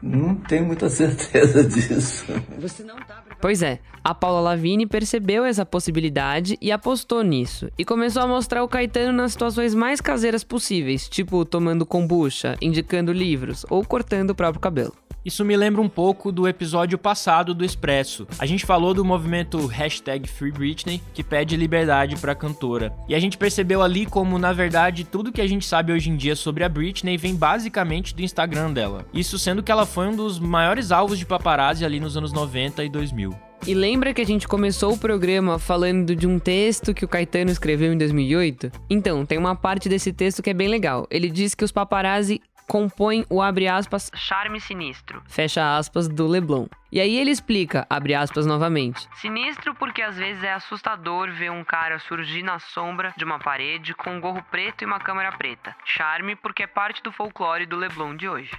Não 0.00 0.36
tenho 0.36 0.64
muita 0.64 0.88
certeza 0.88 1.64
disso. 1.66 2.26
Você 2.60 2.84
não 2.84 2.94
tá 2.94 3.14
preparado. 3.14 3.38
Pois 3.40 3.60
é, 3.60 3.80
a 4.04 4.14
Paula 4.14 4.40
Lavigne 4.40 4.86
percebeu 4.86 5.44
essa 5.44 5.66
possibilidade 5.66 6.56
e 6.62 6.70
apostou 6.70 7.24
nisso. 7.24 7.68
E 7.76 7.84
começou 7.84 8.22
a 8.22 8.26
mostrar 8.28 8.62
o 8.62 8.68
Caetano 8.68 9.12
nas 9.12 9.32
situações 9.32 9.74
mais 9.74 10.00
caseiras 10.00 10.44
possíveis, 10.44 11.08
tipo 11.08 11.44
tomando 11.44 11.84
kombucha, 11.84 12.56
indicando 12.62 13.12
livros 13.12 13.66
ou 13.68 13.84
cortando 13.84 14.30
o 14.30 14.34
próprio 14.36 14.60
cabelo. 14.60 14.94
Isso 15.24 15.44
me 15.44 15.56
lembra 15.56 15.80
um 15.80 15.88
pouco 15.88 16.30
do 16.30 16.46
episódio 16.46 16.96
passado 16.96 17.52
do 17.52 17.64
Expresso. 17.64 18.26
A 18.38 18.46
gente 18.46 18.64
falou 18.64 18.94
do 18.94 19.04
movimento 19.04 19.66
hashtag 19.66 20.28
Free 20.28 20.52
Britney, 20.52 21.02
que 21.12 21.24
pede 21.24 21.56
liberdade 21.56 22.16
para 22.16 22.32
a 22.32 22.36
cantora. 22.36 22.94
E 23.08 23.14
a 23.14 23.20
gente 23.20 23.36
percebeu 23.36 23.82
ali 23.82 24.06
como, 24.06 24.38
na 24.38 24.52
verdade, 24.52 25.04
tudo 25.04 25.32
que 25.32 25.40
a 25.40 25.46
gente 25.46 25.66
sabe 25.66 25.92
hoje 25.92 26.08
em 26.08 26.16
dia 26.16 26.36
sobre 26.36 26.64
a 26.64 26.68
Britney 26.68 27.16
vem 27.16 27.34
basicamente 27.34 28.14
do 28.14 28.22
Instagram 28.22 28.72
dela. 28.72 29.04
Isso 29.12 29.38
sendo 29.38 29.62
que 29.62 29.72
ela 29.72 29.84
foi 29.84 30.06
um 30.06 30.16
dos 30.16 30.38
maiores 30.38 30.92
alvos 30.92 31.18
de 31.18 31.26
paparazzi 31.26 31.84
ali 31.84 32.00
nos 32.00 32.16
anos 32.16 32.32
90 32.32 32.84
e 32.84 32.88
2000. 32.88 33.48
E 33.66 33.74
lembra 33.74 34.14
que 34.14 34.22
a 34.22 34.26
gente 34.26 34.46
começou 34.46 34.92
o 34.94 34.98
programa 34.98 35.58
falando 35.58 36.14
de 36.14 36.26
um 36.26 36.38
texto 36.38 36.94
que 36.94 37.04
o 37.04 37.08
Caetano 37.08 37.50
escreveu 37.50 37.92
em 37.92 37.98
2008? 37.98 38.70
Então, 38.88 39.26
tem 39.26 39.36
uma 39.36 39.54
parte 39.54 39.88
desse 39.88 40.12
texto 40.12 40.42
que 40.42 40.50
é 40.50 40.54
bem 40.54 40.68
legal. 40.68 41.06
Ele 41.10 41.28
diz 41.28 41.54
que 41.54 41.64
os 41.64 41.72
paparazzi 41.72 42.40
compõem 42.68 43.24
o 43.30 43.40
abre 43.40 43.66
aspas 43.66 44.10
charme 44.14 44.60
sinistro, 44.60 45.22
fecha 45.26 45.76
aspas 45.76 46.06
do 46.06 46.26
Leblon. 46.26 46.66
E 46.92 47.00
aí 47.00 47.16
ele 47.16 47.30
explica, 47.30 47.86
abre 47.88 48.14
aspas 48.14 48.46
novamente. 48.46 49.08
Sinistro 49.16 49.74
porque 49.74 50.02
às 50.02 50.16
vezes 50.16 50.42
é 50.44 50.52
assustador 50.52 51.32
ver 51.32 51.50
um 51.50 51.64
cara 51.64 51.98
surgir 51.98 52.42
na 52.42 52.58
sombra 52.58 53.12
de 53.16 53.24
uma 53.24 53.38
parede 53.38 53.94
com 53.94 54.10
um 54.10 54.20
gorro 54.20 54.44
preto 54.50 54.82
e 54.82 54.86
uma 54.86 55.00
câmera 55.00 55.32
preta. 55.32 55.74
Charme 55.84 56.36
porque 56.36 56.62
é 56.62 56.66
parte 56.66 57.02
do 57.02 57.10
folclore 57.10 57.66
do 57.66 57.76
Leblon 57.76 58.14
de 58.14 58.28
hoje. 58.28 58.50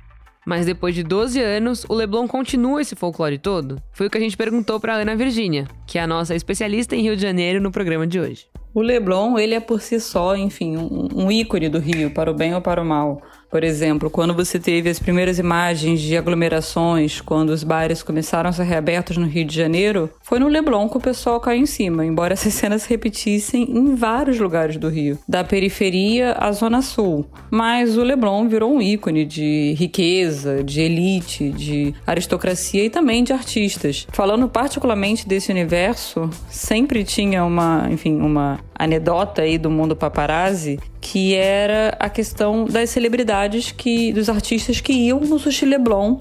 Mas 0.46 0.66
depois 0.66 0.96
de 0.96 1.04
12 1.04 1.40
anos, 1.40 1.86
o 1.88 1.94
Leblon 1.94 2.28
continua 2.28 2.82
esse 2.82 2.96
folclore 2.96 3.38
todo? 3.38 3.82
Foi 3.92 4.08
o 4.08 4.10
que 4.10 4.18
a 4.18 4.22
gente 4.22 4.38
perguntou 4.38 4.80
para 4.80 4.96
Ana 4.96 5.16
Virgínia, 5.16 5.68
que 5.86 6.00
é 6.00 6.02
a 6.02 6.08
nossa 6.08 6.34
especialista 6.34 6.96
em 6.96 7.04
Rio 7.04 7.16
de 7.16 7.22
Janeiro 7.22 7.62
no 7.62 7.72
programa 7.72 8.08
de 8.08 8.20
hoje. 8.20 8.48
O 8.74 8.82
Leblon, 8.82 9.38
ele 9.38 9.56
é 9.56 9.60
por 9.60 9.82
si 9.82 10.00
só, 10.00 10.36
enfim, 10.36 10.78
um, 10.78 11.08
um 11.16 11.32
ícone 11.32 11.70
do 11.70 11.80
Rio, 11.80 12.12
para 12.12 12.32
o 12.32 12.34
bem 12.34 12.54
ou 12.54 12.62
para 12.62 12.82
o 12.82 12.86
mal. 12.86 13.22
Por 13.50 13.64
exemplo, 13.64 14.10
quando 14.10 14.34
você 14.34 14.60
teve 14.60 14.90
as 14.90 15.00
primeiras 15.00 15.40
imagens 15.40 16.00
de 16.02 16.16
aglomerações, 16.16 17.20
quando 17.20 17.50
os 17.50 17.64
bares 17.64 18.04
começaram 18.04 18.50
a 18.50 18.54
ser 18.54 18.64
reabertos 18.64 19.18
no 19.18 19.26
Rio 19.26 19.44
de 19.44 19.56
Janeiro, 19.56 20.10
foi 20.22 20.38
no 20.38 20.48
Leblon 20.48 20.88
que 20.88 20.98
o 20.98 21.02
pessoal 21.02 21.40
caiu 21.40 21.62
em 21.62 21.66
cima, 21.66 22.06
embora 22.06 22.34
essas 22.34 22.54
cenas 22.54 22.84
se 22.84 22.90
repetissem 22.90 23.64
em 23.64 23.96
vários 23.96 24.40
lugares 24.40 24.78
do 24.78 24.88
Rio, 24.88 25.18
da 25.28 25.44
periferia 25.44 26.34
à 26.34 26.52
zona 26.52 26.84
sul. 26.84 27.26
Mas 27.50 27.98
o 27.98 28.04
Leblon 28.04 28.48
virou 28.48 28.72
um 28.72 28.82
ícone 28.82 29.26
de 29.26 29.74
riqueza, 29.78 30.64
de 30.64 30.82
elite, 30.82 31.50
de 31.50 31.94
aristocracia 32.06 32.86
e 32.86 32.90
também 32.90 33.24
de 33.24 33.34
artistas. 33.34 34.06
Falando 34.12 34.48
particularmente 34.48 35.28
desse 35.28 35.52
universo, 35.52 36.30
sempre 36.50 37.04
tinha 37.04 37.44
uma, 37.44 37.88
enfim, 37.90 38.16
uma 38.18 38.60
anedota 38.80 39.42
aí 39.42 39.58
do 39.58 39.70
mundo 39.70 39.96
paparazzi, 39.96 40.80
que 41.12 41.34
era 41.34 41.98
a 42.00 42.08
questão 42.08 42.66
das 42.66 42.92
celebridades 42.92 43.72
que 43.72 44.14
dos 44.14 44.30
artistas 44.30 44.80
que 44.80 44.94
iam 44.94 45.20
no 45.20 45.40
Sushi 45.40 45.66
Leblon 45.66 46.20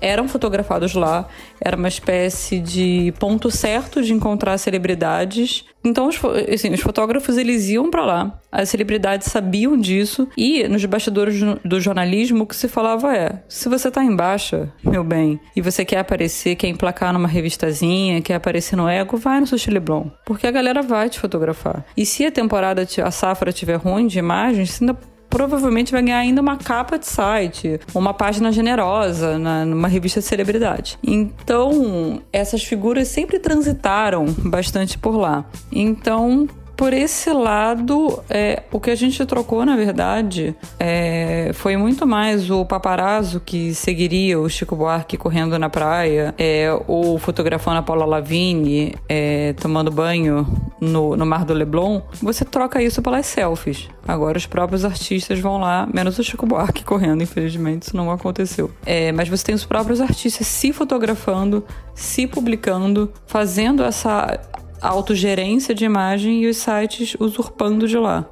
eram 0.00 0.28
fotografados 0.28 0.94
lá, 0.94 1.28
era 1.60 1.76
uma 1.76 1.88
espécie 1.88 2.58
de 2.58 3.12
ponto 3.18 3.50
certo 3.50 4.02
de 4.02 4.12
encontrar 4.12 4.58
celebridades. 4.58 5.64
Então, 5.84 6.08
os, 6.08 6.20
assim, 6.52 6.72
os 6.72 6.80
fotógrafos 6.80 7.38
eles 7.38 7.68
iam 7.68 7.90
para 7.90 8.04
lá, 8.04 8.40
as 8.50 8.68
celebridades 8.68 9.30
sabiam 9.30 9.76
disso 9.76 10.28
e 10.36 10.66
nos 10.66 10.84
bastidores 10.84 11.40
do 11.64 11.80
jornalismo 11.80 12.42
o 12.42 12.46
que 12.46 12.56
se 12.56 12.68
falava 12.68 13.16
é: 13.16 13.42
se 13.48 13.68
você 13.68 13.90
tá 13.90 14.02
em 14.02 14.14
baixa, 14.14 14.72
meu 14.82 15.04
bem, 15.04 15.38
e 15.54 15.60
você 15.60 15.84
quer 15.84 15.98
aparecer, 15.98 16.56
quer 16.56 16.68
emplacar 16.68 17.12
numa 17.12 17.28
revistazinha, 17.28 18.20
quer 18.20 18.34
aparecer 18.34 18.76
no 18.76 18.88
Ego, 18.88 19.16
vai 19.16 19.40
no 19.40 19.46
Sushi 19.46 19.70
Leblon, 19.70 20.06
porque 20.24 20.46
a 20.46 20.50
galera 20.50 20.82
vai 20.82 21.08
te 21.08 21.20
fotografar. 21.20 21.84
E 21.96 22.04
se 22.04 22.26
a 22.26 22.32
temporada, 22.32 22.86
a 23.04 23.10
safra 23.10 23.52
tiver 23.52 23.76
ruim 23.76 24.06
de 24.06 24.18
imagens, 24.18 24.70
você 24.70 24.84
ainda 24.84 24.98
provavelmente 25.36 25.92
vai 25.92 26.00
ganhar 26.00 26.16
ainda 26.16 26.40
uma 26.40 26.56
capa 26.56 26.98
de 26.98 27.06
site, 27.06 27.78
uma 27.94 28.14
página 28.14 28.50
generosa 28.50 29.38
na, 29.38 29.66
numa 29.66 29.86
revista 29.86 30.18
de 30.18 30.24
celebridade. 30.24 30.98
Então, 31.04 32.22
essas 32.32 32.64
figuras 32.64 33.08
sempre 33.08 33.38
transitaram 33.38 34.24
bastante 34.38 34.96
por 34.96 35.14
lá. 35.14 35.44
Então, 35.70 36.48
por 36.74 36.94
esse 36.94 37.30
lado, 37.30 38.22
é, 38.30 38.62
o 38.72 38.80
que 38.80 38.90
a 38.90 38.94
gente 38.94 39.24
trocou, 39.26 39.64
na 39.66 39.76
verdade, 39.76 40.54
é, 40.78 41.50
foi 41.52 41.76
muito 41.76 42.06
mais 42.06 42.50
o 42.50 42.64
paparazzo 42.64 43.38
que 43.38 43.74
seguiria 43.74 44.40
o 44.40 44.48
Chico 44.48 44.74
Buarque 44.74 45.18
correndo 45.18 45.58
na 45.58 45.68
praia, 45.68 46.34
é, 46.38 46.68
ou 46.86 47.18
fotografando 47.18 47.78
a 47.78 47.82
Paula 47.82 48.06
Lavigne 48.06 48.94
é, 49.06 49.52
tomando 49.54 49.90
banho 49.90 50.46
no, 50.80 51.16
no 51.16 51.26
Mar 51.26 51.44
do 51.44 51.54
Leblon. 51.54 52.00
Você 52.22 52.44
troca 52.44 52.82
isso 52.82 53.02
pelas 53.02 53.26
selfies. 53.26 53.88
Agora 54.06 54.38
os 54.38 54.46
próprios 54.46 54.84
artistas 54.84 55.38
vão 55.38 55.58
lá, 55.58 55.88
menos 55.92 56.18
o 56.18 56.24
Chico 56.24 56.46
Buarque 56.46 56.82
correndo, 56.84 57.22
infelizmente, 57.22 57.82
isso 57.82 57.96
não 57.96 58.10
aconteceu. 58.10 58.70
É, 58.84 59.12
mas 59.12 59.28
você 59.28 59.44
tem 59.44 59.54
os 59.54 59.64
próprios 59.64 60.00
artistas 60.00 60.46
se 60.46 60.72
fotografando, 60.72 61.64
se 61.94 62.26
publicando, 62.26 63.12
fazendo 63.26 63.82
essa 63.82 64.40
autogerência 64.80 65.74
de 65.74 65.84
imagem 65.84 66.42
e 66.42 66.48
os 66.48 66.56
sites 66.58 67.16
usurpando 67.18 67.88
de 67.88 67.96
lá. 67.96 68.26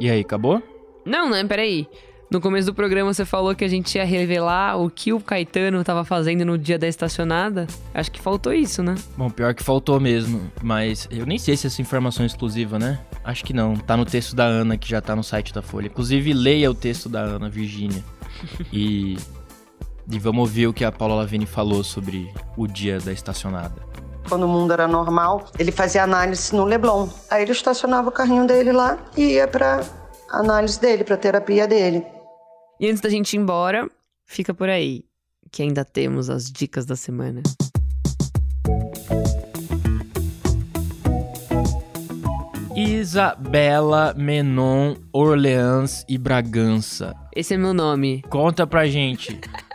E 0.00 0.08
aí, 0.08 0.20
acabou? 0.20 0.62
Não, 1.04 1.28
não, 1.28 1.48
peraí. 1.48 1.88
No 2.30 2.40
começo 2.42 2.66
do 2.66 2.74
programa 2.74 3.12
você 3.12 3.24
falou 3.24 3.54
que 3.54 3.64
a 3.64 3.68
gente 3.68 3.96
ia 3.96 4.04
revelar 4.04 4.76
o 4.76 4.90
que 4.90 5.12
o 5.14 5.20
Caetano 5.20 5.80
estava 5.80 6.04
fazendo 6.04 6.44
no 6.44 6.58
dia 6.58 6.78
da 6.78 6.86
estacionada. 6.86 7.66
Acho 7.94 8.12
que 8.12 8.20
faltou 8.20 8.52
isso, 8.52 8.82
né? 8.82 8.94
Bom, 9.16 9.30
pior 9.30 9.54
que 9.54 9.62
faltou 9.62 9.98
mesmo. 9.98 10.50
Mas 10.62 11.08
eu 11.10 11.24
nem 11.24 11.38
sei 11.38 11.56
se 11.56 11.66
essa 11.66 11.80
informação 11.80 12.24
é 12.24 12.26
exclusiva, 12.26 12.78
né? 12.78 13.00
Acho 13.24 13.44
que 13.44 13.54
não. 13.54 13.74
Tá 13.74 13.96
no 13.96 14.04
texto 14.04 14.36
da 14.36 14.44
Ana, 14.44 14.76
que 14.76 14.88
já 14.88 15.00
tá 15.00 15.16
no 15.16 15.24
site 15.24 15.54
da 15.54 15.62
Folha. 15.62 15.86
Inclusive, 15.86 16.34
leia 16.34 16.70
o 16.70 16.74
texto 16.74 17.08
da 17.08 17.20
Ana 17.20 17.48
Virgínia. 17.48 18.04
E 18.72 19.16
e 20.10 20.18
vamos 20.18 20.40
ouvir 20.40 20.66
o 20.66 20.72
que 20.72 20.84
a 20.84 20.90
Paula 20.90 21.16
Lavigne 21.16 21.44
falou 21.44 21.84
sobre 21.84 22.32
o 22.56 22.66
dia 22.66 22.98
da 22.98 23.12
estacionada. 23.12 23.82
Quando 24.26 24.44
o 24.44 24.48
mundo 24.48 24.72
era 24.72 24.88
normal, 24.88 25.44
ele 25.58 25.70
fazia 25.70 26.02
análise 26.02 26.54
no 26.54 26.64
Leblon. 26.64 27.08
Aí 27.30 27.42
ele 27.42 27.52
estacionava 27.52 28.08
o 28.08 28.12
carrinho 28.12 28.46
dele 28.46 28.72
lá 28.72 28.98
e 29.16 29.34
ia 29.34 29.46
para 29.46 29.82
análise 30.30 30.80
dele, 30.80 31.04
para 31.04 31.16
terapia 31.16 31.66
dele. 31.66 32.06
E 32.80 32.88
antes 32.88 33.00
da 33.00 33.08
gente 33.08 33.34
ir 33.34 33.38
embora, 33.38 33.90
fica 34.24 34.54
por 34.54 34.68
aí, 34.68 35.04
que 35.50 35.62
ainda 35.62 35.84
temos 35.84 36.30
as 36.30 36.44
dicas 36.44 36.86
da 36.86 36.94
semana. 36.94 37.42
Isabela 42.76 44.14
Menon 44.16 44.94
Orleans 45.12 46.04
e 46.08 46.16
Bragança. 46.16 47.16
Esse 47.34 47.54
é 47.54 47.56
meu 47.56 47.74
nome. 47.74 48.22
Conta 48.30 48.64
pra 48.64 48.86
gente. 48.86 49.40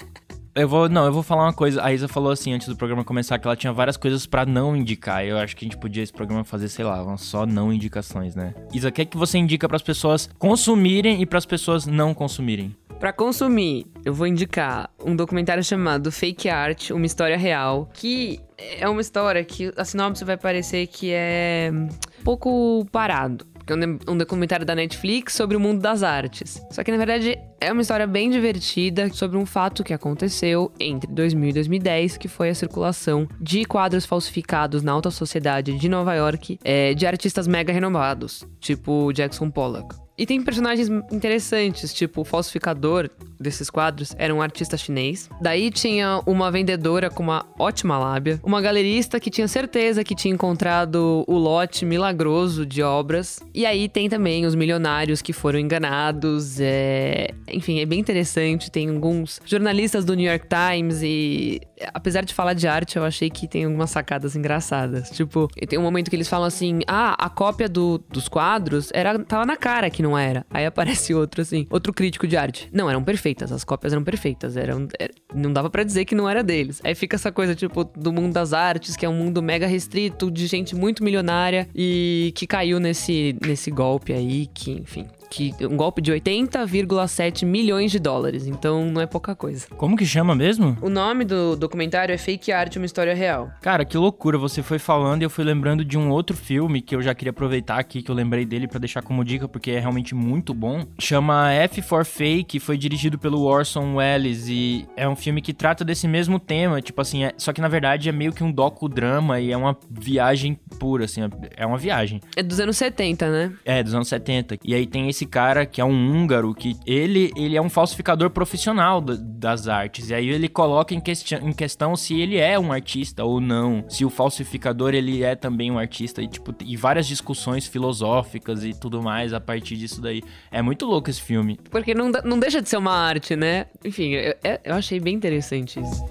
Eu 0.55 0.69
vou, 0.69 0.87
não, 0.87 1.07
eu 1.07 1.11
vou 1.11 1.23
falar 1.23 1.45
uma 1.45 1.53
coisa. 1.53 1.83
A 1.83 1.91
Isa 1.91 2.07
falou 2.07 2.31
assim 2.31 2.53
antes 2.53 2.67
do 2.67 2.75
programa 2.75 3.03
começar 3.03 3.39
que 3.39 3.47
ela 3.47 3.55
tinha 3.55 3.73
várias 3.73 3.97
coisas 3.97 4.27
para 4.27 4.45
não 4.45 4.75
indicar. 4.75 5.25
Eu 5.25 5.39
acho 5.39 5.55
que 5.55 5.65
a 5.65 5.67
gente 5.67 5.79
podia 5.79 6.03
esse 6.03 6.13
programa 6.13 6.43
fazer, 6.43 6.69
sei 6.69 6.85
lá, 6.85 7.17
só 7.17 7.43
não 7.43 7.73
indicações, 7.73 8.35
né? 8.35 8.53
Isa, 8.71 8.89
o 8.89 8.91
que 8.91 9.01
é 9.01 9.05
que 9.05 9.17
você 9.17 9.39
indica 9.39 9.67
para 9.67 9.77
as 9.77 9.81
pessoas 9.81 10.29
consumirem 10.37 11.23
e 11.23 11.25
para 11.25 11.39
as 11.39 11.45
pessoas 11.47 11.87
não 11.87 12.13
consumirem? 12.13 12.75
Para 13.03 13.11
consumir, 13.11 13.85
eu 14.05 14.13
vou 14.13 14.25
indicar 14.25 14.89
um 14.97 15.13
documentário 15.13 15.61
chamado 15.61 16.09
Fake 16.09 16.47
Art, 16.47 16.91
uma 16.91 17.05
história 17.05 17.37
real, 17.37 17.91
que 17.93 18.39
é 18.57 18.87
uma 18.87 19.01
história 19.01 19.43
que 19.43 19.73
a 19.75 19.83
sinopse 19.83 20.23
vai 20.23 20.37
parecer 20.37 20.87
que 20.87 21.11
é 21.11 21.69
um 21.73 22.23
pouco 22.23 22.87
parado 22.93 23.45
que 23.65 23.73
é 23.73 23.75
um 24.09 24.17
documentário 24.17 24.65
da 24.65 24.75
Netflix 24.75 25.33
sobre 25.33 25.55
o 25.55 25.59
mundo 25.59 25.81
das 25.81 26.03
artes. 26.03 26.61
Só 26.69 26.83
que 26.83 26.91
na 26.91 26.97
verdade 26.97 27.37
é 27.61 27.71
uma 27.71 27.81
história 27.81 28.05
bem 28.05 28.29
divertida 28.29 29.09
sobre 29.13 29.37
um 29.37 29.45
fato 29.45 29.83
que 29.83 29.93
aconteceu 29.93 30.71
entre 30.79 31.09
2000 31.09 31.49
e 31.49 31.53
2010, 31.53 32.17
que 32.17 32.27
foi 32.27 32.49
a 32.49 32.55
circulação 32.55 33.27
de 33.39 33.63
quadros 33.63 34.05
falsificados 34.05 34.83
na 34.83 34.91
alta 34.91 35.11
sociedade 35.11 35.77
de 35.77 35.89
Nova 35.89 36.13
York 36.13 36.59
é, 36.63 36.93
de 36.93 37.05
artistas 37.05 37.47
mega 37.47 37.71
renomados, 37.71 38.45
tipo 38.59 39.13
Jackson 39.13 39.49
Pollock. 39.49 40.02
E 40.17 40.25
tem 40.25 40.41
personagens 40.41 40.89
interessantes, 41.11 41.93
tipo 41.93 42.21
o 42.21 42.25
falsificador 42.25 43.09
desses 43.39 43.69
quadros 43.69 44.13
era 44.17 44.33
um 44.33 44.41
artista 44.41 44.77
chinês. 44.77 45.29
Daí 45.41 45.71
tinha 45.71 46.21
uma 46.25 46.51
vendedora 46.51 47.09
com 47.09 47.23
uma 47.23 47.45
ótima 47.57 47.97
lábia, 47.97 48.39
uma 48.43 48.61
galerista 48.61 49.19
que 49.19 49.29
tinha 49.29 49.47
certeza 49.47 50.03
que 50.03 50.15
tinha 50.15 50.33
encontrado 50.33 51.23
o 51.27 51.37
lote 51.37 51.85
milagroso 51.85 52.65
de 52.65 52.81
obras. 52.81 53.39
E 53.53 53.65
aí 53.65 53.89
tem 53.89 54.07
também 54.07 54.45
os 54.45 54.55
milionários 54.55 55.21
que 55.21 55.33
foram 55.33 55.59
enganados. 55.59 56.59
É... 56.59 57.31
Enfim, 57.51 57.79
é 57.79 57.85
bem 57.85 57.99
interessante. 57.99 58.71
Tem 58.71 58.89
alguns 58.89 59.41
jornalistas 59.45 60.05
do 60.05 60.13
New 60.13 60.29
York 60.29 60.47
Times 60.47 61.01
e 61.01 61.61
apesar 61.93 62.23
de 62.23 62.33
falar 62.33 62.53
de 62.53 62.67
arte, 62.67 62.97
eu 62.97 63.03
achei 63.03 63.29
que 63.29 63.47
tem 63.47 63.65
algumas 63.65 63.89
sacadas 63.89 64.35
engraçadas. 64.35 65.09
Tipo, 65.09 65.47
tem 65.67 65.79
um 65.79 65.81
momento 65.81 66.09
que 66.09 66.15
eles 66.15 66.27
falam 66.27 66.47
assim: 66.47 66.81
ah, 66.87 67.15
a 67.17 67.29
cópia 67.29 67.67
do, 67.67 67.97
dos 68.09 68.27
quadros 68.27 68.89
era, 68.93 69.17
tava 69.19 69.45
na 69.45 69.57
cara 69.57 69.89
que 69.89 70.03
não 70.03 70.17
era. 70.17 70.45
Aí 70.49 70.65
aparece 70.65 71.13
outro 71.15 71.41
assim, 71.41 71.67
outro 71.69 71.93
crítico 71.93 72.27
de 72.27 72.37
arte. 72.37 72.69
Não, 72.71 72.89
eram 72.89 73.03
perfeitas, 73.03 73.51
as 73.51 73.63
cópias 73.63 73.93
eram 73.93 74.03
perfeitas. 74.03 74.55
Eram, 74.57 74.87
era, 74.99 75.13
não 75.33 75.51
dava 75.51 75.69
para 75.69 75.83
dizer 75.83 76.05
que 76.05 76.15
não 76.15 76.29
era 76.29 76.43
deles. 76.43 76.81
Aí 76.83 76.95
fica 76.95 77.15
essa 77.15 77.31
coisa, 77.31 77.55
tipo, 77.55 77.83
do 77.83 78.11
mundo 78.11 78.33
das 78.33 78.53
artes, 78.53 78.95
que 78.95 79.05
é 79.05 79.09
um 79.09 79.15
mundo 79.15 79.41
mega 79.41 79.67
restrito, 79.67 80.29
de 80.29 80.47
gente 80.47 80.75
muito 80.75 81.03
milionária 81.03 81.67
e 81.73 82.31
que 82.35 82.45
caiu 82.45 82.79
nesse, 82.79 83.35
nesse 83.45 83.71
golpe 83.71 84.13
aí, 84.13 84.47
que, 84.47 84.71
enfim. 84.71 85.07
Que 85.33 85.53
um 85.65 85.75
golpe 85.75 85.99
de 85.99 86.11
80,7 86.11 87.43
milhões 87.43 87.91
de 87.91 87.97
dólares. 87.97 88.45
Então 88.45 88.85
não 88.85 89.01
é 89.01 89.07
pouca 89.07 89.35
coisa. 89.35 89.67
Como 89.75 89.97
que 89.97 90.05
chama 90.05 90.35
mesmo? 90.35 90.77
O 90.79 90.89
nome 90.89 91.25
do 91.25 91.55
documentário 91.55 92.13
é 92.13 92.17
Fake 92.17 92.51
Art, 92.51 92.75
uma 92.75 92.85
história 92.85 93.15
real. 93.15 93.51
Cara, 93.61 93.83
que 93.83 93.97
loucura. 93.97 94.37
Você 94.37 94.61
foi 94.61 94.77
falando 94.77 95.21
e 95.21 95.25
eu 95.25 95.29
fui 95.29 95.43
lembrando 95.43 95.83
de 95.83 95.97
um 95.97 96.11
outro 96.11 96.37
filme 96.37 96.81
que 96.81 96.95
eu 96.95 97.01
já 97.01 97.15
queria 97.15 97.31
aproveitar 97.31 97.79
aqui, 97.79 98.03
que 98.03 98.11
eu 98.11 98.15
lembrei 98.15 98.45
dele 98.45 98.67
para 98.67 98.79
deixar 98.79 99.01
como 99.01 99.25
dica, 99.25 99.47
porque 99.47 99.71
é 99.71 99.79
realmente 99.79 100.13
muito 100.13 100.53
bom. 100.53 100.85
Chama 100.99 101.51
F 101.51 101.81
for 101.81 102.05
Fake, 102.05 102.59
foi 102.59 102.77
dirigido 102.77 103.17
pelo 103.17 103.41
Orson 103.43 103.95
Welles 103.95 104.47
e 104.47 104.85
é 104.95 105.07
um 105.09 105.15
filme 105.15 105.41
que 105.41 105.53
trata 105.53 105.83
desse 105.83 106.07
mesmo 106.07 106.39
tema, 106.39 106.81
tipo 106.81 107.01
assim, 107.01 107.23
é, 107.23 107.33
só 107.37 107.51
que 107.51 107.61
na 107.61 107.67
verdade 107.67 108.09
é 108.09 108.11
meio 108.11 108.31
que 108.31 108.43
um 108.43 108.51
docudrama 108.51 109.39
e 109.39 109.51
é 109.51 109.57
uma 109.57 109.77
viagem 109.89 110.59
pura, 110.79 111.05
assim, 111.05 111.21
é 111.55 111.65
uma 111.65 111.77
viagem. 111.77 112.21
É 112.35 112.43
dos 112.43 112.59
anos 112.59 112.77
70, 112.77 113.29
né? 113.29 113.53
É, 113.65 113.81
dos 113.81 113.93
anos 113.95 114.07
70. 114.07 114.57
E 114.63 114.75
aí 114.75 114.85
tem 114.85 115.09
esse 115.09 115.22
cara 115.25 115.65
que 115.65 115.81
é 115.81 115.85
um 115.85 116.11
húngaro, 116.11 116.53
que 116.53 116.75
ele, 116.85 117.31
ele 117.35 117.55
é 117.55 117.61
um 117.61 117.69
falsificador 117.69 118.29
profissional 118.29 119.01
das 119.01 119.67
artes. 119.67 120.09
E 120.09 120.13
aí 120.13 120.29
ele 120.29 120.47
coloca 120.47 120.93
em, 120.93 120.99
questi 120.99 121.35
em 121.35 121.53
questão 121.53 121.95
se 121.95 122.19
ele 122.19 122.37
é 122.37 122.59
um 122.59 122.71
artista 122.71 123.23
ou 123.23 123.39
não. 123.39 123.85
Se 123.89 124.05
o 124.05 124.09
falsificador 124.09 124.93
ele 124.93 125.23
é 125.23 125.35
também 125.35 125.71
um 125.71 125.77
artista. 125.77 126.21
E, 126.21 126.27
tipo, 126.27 126.53
e 126.63 126.75
várias 126.75 127.07
discussões 127.07 127.67
filosóficas 127.67 128.63
e 128.63 128.73
tudo 128.73 129.01
mais 129.01 129.33
a 129.33 129.39
partir 129.39 129.75
disso 129.77 130.01
daí. 130.01 130.21
É 130.51 130.61
muito 130.61 130.85
louco 130.85 131.09
esse 131.09 131.21
filme. 131.21 131.59
Porque 131.69 131.93
não, 131.93 132.11
não 132.23 132.39
deixa 132.39 132.61
de 132.61 132.69
ser 132.69 132.77
uma 132.77 132.93
arte, 132.93 133.35
né? 133.35 133.67
Enfim, 133.83 134.11
eu, 134.11 134.35
eu 134.63 134.75
achei 134.75 134.99
bem 134.99 135.15
interessante 135.15 135.79
isso. 135.79 136.03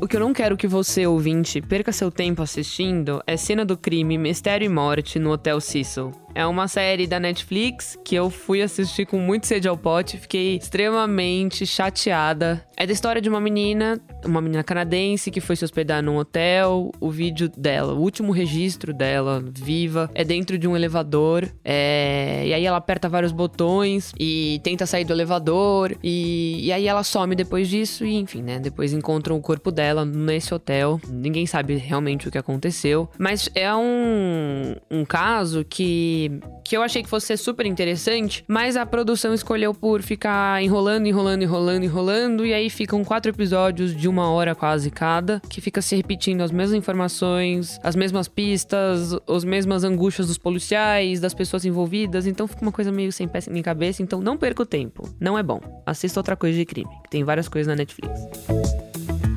O 0.00 0.06
que 0.06 0.16
eu 0.16 0.20
não 0.20 0.34
quero 0.34 0.56
que 0.56 0.66
você, 0.66 1.06
ouvinte, 1.06 1.62
perca 1.62 1.90
seu 1.90 2.10
tempo 2.10 2.42
assistindo 2.42 3.22
é 3.26 3.38
Cena 3.38 3.64
do 3.64 3.76
Crime, 3.76 4.18
Mistério 4.18 4.66
e 4.66 4.68
Morte 4.68 5.18
no 5.18 5.30
Hotel 5.30 5.58
Cecil. 5.60 6.12
É 6.34 6.44
uma 6.44 6.66
série 6.66 7.06
da 7.06 7.20
Netflix 7.20 7.96
que 8.04 8.14
eu 8.14 8.28
fui 8.28 8.60
assistir 8.60 9.06
com 9.06 9.18
muito 9.18 9.46
sede 9.46 9.68
ao 9.68 9.76
pote, 9.76 10.18
fiquei 10.18 10.56
extremamente 10.56 11.64
chateada. 11.64 12.64
É 12.76 12.86
da 12.86 12.92
história 12.92 13.22
de 13.22 13.28
uma 13.28 13.40
menina, 13.40 14.00
uma 14.24 14.40
menina 14.40 14.64
canadense 14.64 15.30
que 15.30 15.40
foi 15.40 15.54
se 15.54 15.64
hospedar 15.64 16.02
num 16.02 16.16
hotel. 16.16 16.90
O 17.00 17.08
vídeo 17.08 17.48
dela, 17.48 17.94
o 17.94 18.00
último 18.00 18.32
registro 18.32 18.92
dela, 18.92 19.44
viva, 19.56 20.10
é 20.12 20.24
dentro 20.24 20.58
de 20.58 20.66
um 20.66 20.76
elevador. 20.76 21.48
É... 21.64 22.42
E 22.46 22.52
aí 22.52 22.66
ela 22.66 22.78
aperta 22.78 23.08
vários 23.08 23.30
botões 23.30 24.12
e 24.18 24.60
tenta 24.64 24.86
sair 24.86 25.04
do 25.04 25.12
elevador. 25.12 25.96
E, 26.02 26.66
e 26.66 26.72
aí 26.72 26.88
ela 26.88 27.04
some 27.04 27.36
depois 27.36 27.68
disso. 27.68 28.04
E 28.04 28.16
enfim, 28.16 28.42
né? 28.42 28.58
Depois 28.58 28.92
encontram 28.92 29.36
o 29.36 29.40
corpo 29.40 29.70
dela 29.70 30.04
nesse 30.04 30.52
hotel. 30.52 31.00
Ninguém 31.08 31.46
sabe 31.46 31.76
realmente 31.76 32.26
o 32.26 32.30
que 32.30 32.38
aconteceu. 32.38 33.08
Mas 33.16 33.48
é 33.54 33.72
um, 33.72 34.63
um 34.94 35.04
caso 35.04 35.64
que 35.64 36.40
que, 36.64 36.76
eu 36.76 36.82
achei 36.82 37.02
que 37.02 37.08
fosse 37.08 37.26
ser 37.26 37.36
super 37.36 37.66
interessante, 37.66 38.42
mas 38.48 38.76
a 38.76 38.86
produção 38.86 39.34
escolheu 39.34 39.74
por 39.74 40.02
ficar 40.02 40.62
enrolando, 40.62 41.06
enrolando, 41.06 41.42
enrolando, 41.42 41.84
enrolando, 41.84 42.46
e 42.46 42.54
aí 42.54 42.70
ficam 42.70 43.04
quatro 43.04 43.30
episódios 43.30 43.94
de 43.94 44.08
uma 44.08 44.30
hora 44.30 44.54
quase 44.54 44.90
cada, 44.90 45.40
que 45.48 45.60
fica 45.60 45.82
se 45.82 45.94
repetindo 45.94 46.40
as 46.40 46.50
mesmas 46.50 46.76
informações, 46.76 47.78
as 47.82 47.94
mesmas 47.94 48.28
pistas, 48.28 49.14
as 49.28 49.44
mesmas 49.44 49.84
angústias 49.84 50.26
dos 50.26 50.38
policiais, 50.38 51.20
das 51.20 51.34
pessoas 51.34 51.64
envolvidas, 51.64 52.26
então 52.26 52.46
fica 52.46 52.62
uma 52.62 52.72
coisa 52.72 52.90
meio 52.90 53.12
sem 53.12 53.28
pé 53.28 53.40
nem 53.50 53.62
cabeça, 53.62 54.02
então 54.02 54.20
não 54.20 54.38
perca 54.38 54.62
o 54.62 54.66
tempo. 54.66 55.06
Não 55.20 55.38
é 55.38 55.42
bom. 55.42 55.60
Assista 55.84 56.18
outra 56.18 56.36
coisa 56.36 56.56
de 56.56 56.64
crime, 56.64 56.90
que 57.04 57.10
tem 57.10 57.24
várias 57.24 57.48
coisas 57.48 57.68
na 57.68 57.76
Netflix. 57.76 58.83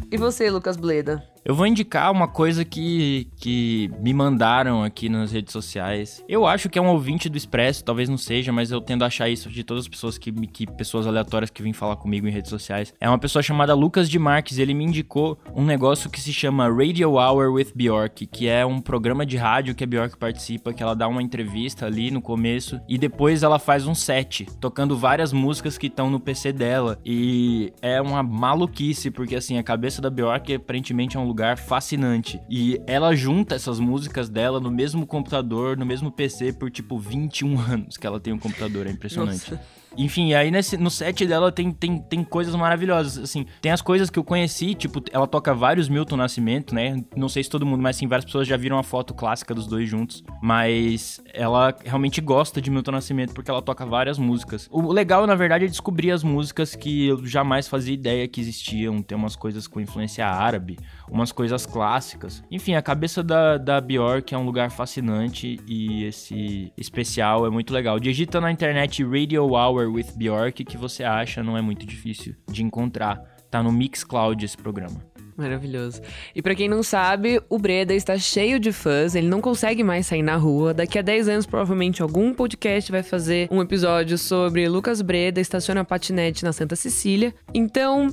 E 0.09 0.17
você, 0.17 0.49
Lucas 0.49 0.77
Bleda? 0.77 1.21
Eu 1.47 1.55
vou 1.55 1.65
indicar 1.65 2.11
uma 2.11 2.27
coisa 2.27 2.65
que, 2.65 3.29
que 3.37 3.89
me 4.01 4.13
mandaram 4.13 4.83
aqui 4.83 5.07
nas 5.07 5.31
redes 5.31 5.53
sociais. 5.53 6.21
Eu 6.27 6.45
acho 6.45 6.67
que 6.67 6.77
é 6.77 6.81
um 6.81 6.89
ouvinte 6.89 7.29
do 7.29 7.37
Expresso, 7.37 7.85
talvez 7.85 8.09
não 8.09 8.17
seja, 8.17 8.51
mas 8.51 8.69
eu 8.69 8.81
tendo 8.81 9.03
a 9.03 9.07
achar 9.07 9.29
isso 9.29 9.49
de 9.49 9.63
todas 9.63 9.85
as 9.85 9.87
pessoas 9.87 10.17
que, 10.17 10.29
que 10.47 10.67
pessoas 10.67 11.07
aleatórias 11.07 11.49
que 11.49 11.63
vêm 11.63 11.71
falar 11.71 11.95
comigo 11.95 12.27
em 12.27 12.31
redes 12.31 12.49
sociais. 12.49 12.93
É 12.99 13.07
uma 13.07 13.17
pessoa 13.17 13.41
chamada 13.41 13.73
Lucas 13.73 14.09
de 14.09 14.19
Marques, 14.19 14.57
ele 14.57 14.73
me 14.73 14.83
indicou 14.83 15.39
um 15.55 15.63
negócio 15.63 16.09
que 16.09 16.19
se 16.19 16.33
chama 16.33 16.67
Radio 16.67 17.11
Hour 17.11 17.53
with 17.53 17.71
Bjork, 17.73 18.27
que 18.27 18.49
é 18.49 18.65
um 18.65 18.81
programa 18.81 19.25
de 19.25 19.37
rádio 19.37 19.73
que 19.73 19.85
a 19.85 19.87
Bjork 19.87 20.17
participa, 20.17 20.73
que 20.73 20.83
ela 20.83 20.97
dá 20.97 21.07
uma 21.07 21.23
entrevista 21.23 21.85
ali 21.85 22.11
no 22.11 22.21
começo 22.21 22.77
e 22.89 22.97
depois 22.97 23.41
ela 23.41 23.57
faz 23.57 23.87
um 23.87 23.95
set, 23.95 24.45
tocando 24.59 24.97
várias 24.97 25.31
músicas 25.31 25.77
que 25.77 25.87
estão 25.87 26.09
no 26.09 26.19
PC 26.19 26.51
dela. 26.51 26.99
E 27.05 27.71
é 27.81 28.01
uma 28.01 28.21
maluquice, 28.21 29.09
porque 29.09 29.37
assim, 29.37 29.57
a 29.57 29.63
cabeça 29.63 29.96
da 30.01 30.09
Bjork 30.09 30.53
aparentemente 30.53 31.17
é 31.17 31.19
um 31.19 31.25
lugar 31.25 31.47
lugar 31.47 31.57
fascinante. 31.57 32.41
E 32.49 32.81
ela 32.87 33.15
junta 33.15 33.55
essas 33.55 33.79
músicas 33.79 34.27
dela 34.27 34.59
no 34.59 34.71
mesmo 34.71 35.05
computador, 35.05 35.77
no 35.77 35.85
mesmo 35.85 36.11
PC 36.11 36.53
por 36.53 36.71
tipo 36.71 36.97
21 36.97 37.59
anos 37.61 37.95
que 37.95 38.07
ela 38.07 38.19
tem 38.19 38.33
um 38.33 38.39
computador, 38.39 38.87
é 38.87 38.91
impressionante. 38.91 39.51
Nossa. 39.51 39.77
Enfim, 39.97 40.33
aí 40.33 40.51
nesse, 40.51 40.77
no 40.77 40.91
set 40.91 41.25
dela 41.25 41.51
tem, 41.51 41.71
tem, 41.71 41.97
tem 41.97 42.23
coisas 42.23 42.53
maravilhosas, 42.55 43.17
assim. 43.17 43.45
Tem 43.59 43.71
as 43.71 43.81
coisas 43.81 44.09
que 44.09 44.19
eu 44.19 44.23
conheci, 44.23 44.75
tipo, 44.75 45.01
ela 45.11 45.25
toca 45.25 45.53
vários 45.55 45.89
Milton 45.89 46.17
Nascimento, 46.17 46.75
né? 46.75 47.03
Não 47.15 47.27
sei 47.27 47.43
se 47.43 47.49
todo 47.49 47.65
mundo, 47.65 47.81
mas 47.81 47.95
sim, 47.95 48.07
várias 48.07 48.25
pessoas 48.25 48.47
já 48.47 48.55
viram 48.57 48.77
a 48.77 48.83
foto 48.83 49.13
clássica 49.15 49.55
dos 49.55 49.65
dois 49.65 49.89
juntos. 49.89 50.23
Mas 50.41 51.19
ela 51.33 51.75
realmente 51.83 52.21
gosta 52.21 52.61
de 52.61 52.69
Milton 52.69 52.91
Nascimento 52.91 53.33
porque 53.33 53.49
ela 53.49 53.61
toca 53.61 53.85
várias 53.85 54.19
músicas. 54.19 54.67
O 54.71 54.91
legal, 54.91 55.25
na 55.25 55.35
verdade, 55.35 55.65
é 55.65 55.67
descobrir 55.67 56.11
as 56.11 56.23
músicas 56.23 56.75
que 56.75 57.07
eu 57.07 57.25
jamais 57.25 57.67
fazia 57.67 57.93
ideia 57.93 58.27
que 58.27 58.39
existiam. 58.39 59.01
Tem 59.01 59.17
umas 59.17 59.35
coisas 59.35 59.67
com 59.67 59.79
influência 59.87 60.27
árabe, 60.27 60.77
umas 61.09 61.31
coisas 61.31 61.65
clássicas. 61.65 62.43
Enfim, 62.51 62.75
a 62.75 62.81
cabeça 62.81 63.23
da, 63.23 63.57
da 63.57 63.79
Bjork 63.79 64.33
é 64.33 64.37
um 64.37 64.45
lugar 64.45 64.69
fascinante 64.69 65.59
e 65.67 66.03
esse 66.03 66.71
especial 66.77 67.45
é 67.45 67.49
muito 67.49 67.73
legal. 67.73 67.99
Digita 67.99 68.41
na 68.41 68.51
internet 68.51 69.03
Radio 69.03 69.43
Hour 69.53 69.91
with 69.91 70.13
Bjork 70.15 70.63
que 70.63 70.77
você 70.77 71.03
acha, 71.03 71.41
não 71.41 71.57
é 71.57 71.61
muito 71.61 71.85
difícil 71.85 72.35
de 72.49 72.63
encontrar. 72.63 73.21
Tá 73.49 73.63
no 73.63 73.71
Mixcloud 73.71 74.43
esse 74.43 74.57
programa. 74.57 75.01
Maravilhoso. 75.37 76.01
E 76.35 76.41
para 76.41 76.55
quem 76.55 76.67
não 76.67 76.81
sabe, 76.81 77.39
o 77.47 77.59
Breda 77.59 77.93
está 77.93 78.17
cheio 78.17 78.59
de 78.59 78.71
fãs, 78.71 79.13
ele 79.13 79.27
não 79.27 79.39
consegue 79.39 79.83
mais 79.83 80.07
sair 80.07 80.23
na 80.23 80.35
rua. 80.35 80.73
Daqui 80.73 80.97
a 80.97 81.01
10 81.03 81.29
anos, 81.29 81.45
provavelmente, 81.45 82.01
algum 82.01 82.33
podcast 82.33 82.91
vai 82.91 83.03
fazer 83.03 83.47
um 83.51 83.61
episódio 83.61 84.17
sobre 84.17 84.67
Lucas 84.67 84.99
Breda 84.99 85.39
estaciona 85.39 85.85
patinete 85.85 86.43
na 86.43 86.51
Santa 86.51 86.75
Cecília. 86.75 87.35
Então, 87.53 88.07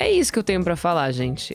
é 0.00 0.10
isso 0.10 0.32
que 0.32 0.38
eu 0.38 0.42
tenho 0.42 0.64
para 0.64 0.74
falar, 0.76 1.12
gente. 1.12 1.54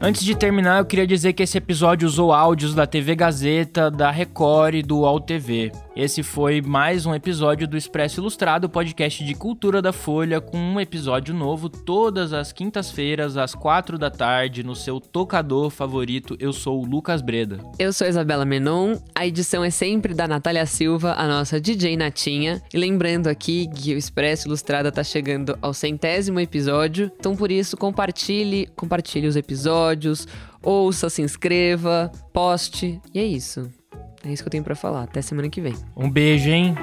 Antes 0.00 0.24
de 0.24 0.34
terminar, 0.34 0.80
eu 0.80 0.84
queria 0.84 1.06
dizer 1.06 1.32
que 1.32 1.44
esse 1.44 1.56
episódio 1.56 2.08
usou 2.08 2.32
áudios 2.32 2.74
da 2.74 2.86
TV 2.88 3.14
Gazeta, 3.14 3.88
da 3.88 4.10
Record 4.10 4.74
e 4.74 4.82
do 4.82 4.98
UOL 5.00 5.20
TV. 5.20 5.70
Esse 5.94 6.22
foi 6.22 6.62
mais 6.62 7.04
um 7.04 7.14
episódio 7.14 7.68
do 7.68 7.76
Expresso 7.76 8.18
Ilustrado, 8.18 8.66
podcast 8.66 9.22
de 9.22 9.34
cultura 9.34 9.82
da 9.82 9.92
Folha, 9.92 10.40
com 10.40 10.56
um 10.56 10.80
episódio 10.80 11.34
novo 11.34 11.68
todas 11.68 12.32
as 12.32 12.50
quintas-feiras, 12.50 13.36
às 13.36 13.54
quatro 13.54 13.98
da 13.98 14.10
tarde, 14.10 14.62
no 14.62 14.74
seu 14.74 14.98
tocador 14.98 15.68
favorito. 15.68 16.34
Eu 16.40 16.50
sou 16.50 16.80
o 16.80 16.86
Lucas 16.86 17.20
Breda. 17.20 17.58
Eu 17.78 17.92
sou 17.92 18.06
Isabela 18.06 18.46
Menon. 18.46 18.96
A 19.14 19.26
edição 19.26 19.62
é 19.62 19.68
sempre 19.68 20.14
da 20.14 20.26
Natália 20.26 20.64
Silva, 20.64 21.12
a 21.12 21.28
nossa 21.28 21.60
DJ 21.60 21.94
Natinha. 21.94 22.62
E 22.72 22.78
lembrando 22.78 23.26
aqui 23.26 23.68
que 23.68 23.94
o 23.94 23.98
Expresso 23.98 24.48
Ilustrado 24.48 24.88
está 24.88 25.04
chegando 25.04 25.58
ao 25.60 25.74
centésimo 25.74 26.40
episódio. 26.40 27.12
Então, 27.20 27.36
por 27.36 27.52
isso, 27.52 27.76
compartilhe, 27.76 28.66
compartilhe 28.74 29.26
os 29.26 29.36
episódios, 29.36 30.26
ouça, 30.62 31.10
se 31.10 31.20
inscreva, 31.20 32.10
poste. 32.32 32.98
E 33.12 33.18
é 33.18 33.24
isso. 33.24 33.81
É 34.24 34.32
isso 34.32 34.42
que 34.42 34.48
eu 34.48 34.50
tenho 34.50 34.64
para 34.64 34.74
falar. 34.76 35.02
Até 35.02 35.20
semana 35.20 35.48
que 35.48 35.60
vem. 35.60 35.74
Um 35.96 36.10
beijo, 36.10 36.48
hein? 36.48 36.74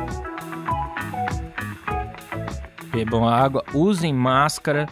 Bebam 2.91 3.27
água, 3.27 3.63
usem 3.73 4.13
máscara, 4.13 4.87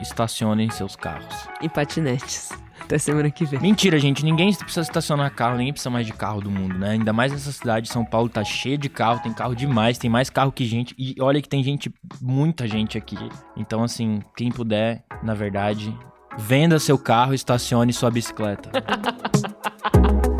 estacionem 0.00 0.70
seus 0.70 0.94
carros. 0.94 1.48
E 1.60 1.68
patinetes. 1.68 2.50
Até 2.80 2.98
semana 2.98 3.30
que 3.30 3.44
vem. 3.44 3.58
Mentira, 3.60 3.98
gente. 3.98 4.24
Ninguém 4.24 4.52
precisa 4.54 4.82
estacionar 4.82 5.34
carro, 5.34 5.56
ninguém 5.56 5.72
precisa 5.72 5.90
mais 5.90 6.06
de 6.06 6.12
carro 6.12 6.40
do 6.40 6.50
mundo, 6.50 6.78
né? 6.78 6.90
Ainda 6.90 7.12
mais 7.12 7.32
nessa 7.32 7.50
cidade, 7.50 7.88
São 7.88 8.04
Paulo 8.04 8.28
tá 8.28 8.44
cheio 8.44 8.76
de 8.76 8.88
carro, 8.88 9.20
tem 9.20 9.32
carro 9.32 9.54
demais, 9.56 9.98
tem 9.98 10.10
mais 10.10 10.28
carro 10.28 10.52
que 10.52 10.64
gente. 10.64 10.94
E 10.98 11.14
olha 11.20 11.40
que 11.40 11.48
tem 11.48 11.62
gente, 11.62 11.92
muita 12.20 12.68
gente 12.68 12.98
aqui. 12.98 13.16
Então, 13.56 13.82
assim, 13.82 14.20
quem 14.36 14.50
puder, 14.50 15.04
na 15.22 15.34
verdade, 15.34 15.96
venda 16.38 16.78
seu 16.78 16.98
carro, 16.98 17.32
estacione 17.32 17.92
sua 17.92 18.10
bicicleta. 18.10 18.70